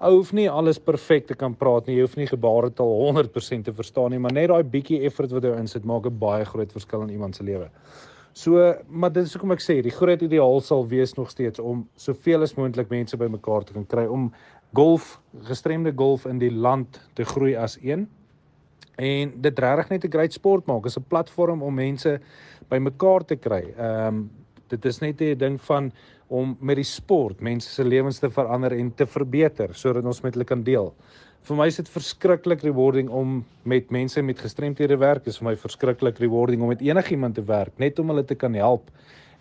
Ou 0.00 0.16
hoef 0.16 0.32
nie 0.32 0.50
alles 0.50 0.78
perfek 0.78 1.26
te 1.26 1.34
kan 1.34 1.54
praat 1.54 1.86
nie. 1.86 1.96
Jy 1.96 2.00
hoef 2.00 2.16
nie 2.16 2.26
gebaretaal 2.26 2.92
100% 3.00 3.64
te 3.64 3.72
verstaan 3.72 4.10
nie, 4.10 4.18
maar 4.18 4.32
net 4.32 4.48
daai 4.48 4.62
bietjie 4.62 5.04
effort 5.04 5.30
wat 5.30 5.42
jy 5.42 5.56
insit 5.56 5.84
maak 5.84 6.06
'n 6.06 6.18
baie 6.18 6.44
groot 6.44 6.72
verskil 6.72 7.02
in 7.02 7.10
iemand 7.10 7.36
se 7.36 7.42
lewe. 7.42 7.70
So, 8.36 8.74
maar 8.88 9.12
dit 9.12 9.24
is 9.24 9.32
hoekom 9.32 9.54
ek 9.54 9.62
sê 9.64 9.78
die 9.80 9.94
groot 9.96 10.20
ideaal 10.20 10.58
sal 10.60 10.82
wees 10.90 11.14
nog 11.16 11.30
steeds 11.32 11.62
om 11.62 11.86
soveel 11.96 12.44
as 12.44 12.52
moontlik 12.58 12.90
mense 12.92 13.16
bymekaar 13.16 13.64
te 13.64 13.72
kan 13.72 13.86
kry 13.88 14.04
om 14.12 14.26
golf, 14.76 15.14
gestremde 15.48 15.94
golf 15.96 16.26
in 16.28 16.42
die 16.42 16.52
land 16.52 16.98
te 17.16 17.24
groei 17.24 17.54
as 17.56 17.78
een. 17.80 18.04
En 19.00 19.32
dit 19.40 19.62
regtig 19.64 19.88
net 19.88 20.04
'n 20.04 20.12
great 20.12 20.36
sport 20.36 20.66
maak. 20.66 20.82
Dit 20.82 20.92
is 20.92 20.98
'n 20.98 21.08
platform 21.08 21.62
om 21.62 21.74
mense 21.74 22.20
bymekaar 22.68 23.24
te 23.24 23.36
kry. 23.36 23.72
Ehm 23.72 24.06
um, 24.06 24.30
dit 24.68 24.84
is 24.84 25.00
net 25.00 25.20
'n 25.20 25.38
ding 25.38 25.60
van 25.60 25.92
om 26.28 26.56
met 26.60 26.76
die 26.76 26.84
sport 26.84 27.40
mense 27.40 27.68
se 27.68 27.84
lewens 27.84 28.18
te 28.18 28.30
verander 28.30 28.72
en 28.72 28.94
te 28.94 29.06
verbeter 29.06 29.74
sodat 29.74 30.04
ons 30.04 30.20
met 30.20 30.34
hulle 30.34 30.44
kan 30.44 30.62
deel. 30.62 30.94
Vir 31.46 31.54
my 31.54 31.68
is 31.70 31.76
dit 31.78 31.86
verskriklik 31.86 32.64
rewarding 32.66 33.06
om 33.14 33.36
met 33.70 33.92
mense 33.94 34.22
met 34.22 34.40
gestremthede 34.42 34.96
werk. 34.98 35.22
Dit 35.22 35.30
is 35.30 35.36
vir 35.38 35.46
my 35.46 35.52
verskriklik 35.62 36.16
rewarding 36.18 36.62
om 36.64 36.72
met 36.72 36.80
enigiemand 36.82 37.36
te 37.38 37.44
werk, 37.46 37.76
net 37.78 38.00
om 38.02 38.08
hulle 38.10 38.24
te 38.26 38.34
kan 38.34 38.54
help 38.58 38.88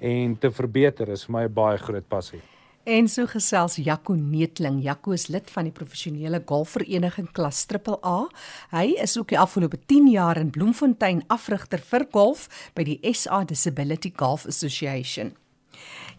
en 0.06 0.36
te 0.38 0.52
verbeter 0.54 1.10
is 1.10 1.24
vir 1.26 1.34
my 1.34 1.44
'n 1.48 1.54
baie 1.54 1.78
groot 1.82 2.08
passie. 2.08 2.42
En 2.86 3.08
so 3.08 3.26
gesels 3.26 3.78
Jaco 3.78 4.14
Neetling. 4.14 4.84
Jaco 4.84 5.14
is 5.14 5.28
lid 5.28 5.50
van 5.50 5.64
die 5.64 5.72
professionele 5.72 6.44
golfvereniging 6.46 7.32
klas 7.32 7.66
AAA. 7.66 8.30
Hy 8.70 8.94
is 9.02 9.18
ook 9.18 9.30
die 9.30 9.40
afgelope 9.40 9.78
10 9.88 10.08
jaar 10.08 10.38
in 10.38 10.52
Bloemfontein 10.52 11.24
afrigter 11.28 11.80
vir 11.80 12.06
golf 12.12 12.70
by 12.76 12.84
die 12.84 13.00
SA 13.14 13.44
Disability 13.44 14.14
Golf 14.16 14.46
Association. 14.46 15.34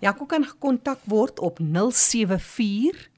Jaco 0.00 0.26
kan 0.26 0.44
gekontak 0.44 0.98
word 1.04 1.38
op 1.38 1.58
074 1.58 3.08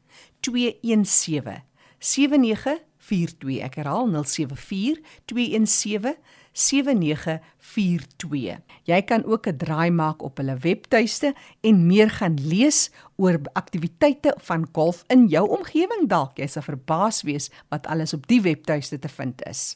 217 0.40 1.67
7942. 1.98 3.62
Ek 3.62 3.74
herhaal 3.80 4.10
074 4.10 5.00
217 5.24 6.16
7942. 6.52 8.58
Jy 8.84 9.02
kan 9.02 9.24
ook 9.24 9.46
'n 9.46 9.56
draai 9.56 9.90
maak 9.90 10.22
op 10.22 10.36
hulle 10.36 10.56
webtuiste 10.56 11.34
en 11.60 11.86
meer 11.86 12.10
gaan 12.10 12.38
lees 12.40 12.90
oor 13.16 13.40
aktiwiteite 13.52 14.34
van 14.38 14.68
golf 14.72 15.04
in 15.06 15.26
jou 15.26 15.48
omgewing 15.48 16.08
dalk 16.08 16.38
jy 16.38 16.46
sal 16.46 16.62
verbaas 16.62 17.22
wees 17.22 17.50
wat 17.68 17.86
alles 17.86 18.12
op 18.12 18.26
die 18.26 18.40
webtuiste 18.40 18.98
te 18.98 19.08
vind 19.08 19.46
is. 19.46 19.74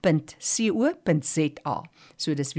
www.satga.co.za. 0.03 1.83
So 2.17 2.35
dis 2.35 2.53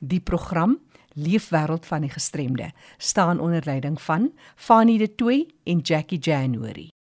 Die 0.00 0.20
program 0.20 0.78
Leefwêreld 1.14 1.86
van 1.86 2.00
die 2.00 2.10
Gestremde 2.10 2.72
staan 2.96 3.40
onder 3.40 3.62
leiding 3.64 4.02
van 4.02 4.32
Fanie 4.54 4.98
De 4.98 5.14
Tooy 5.14 5.48
en 5.64 5.78
Jackie 5.78 6.18
January. 6.18 6.93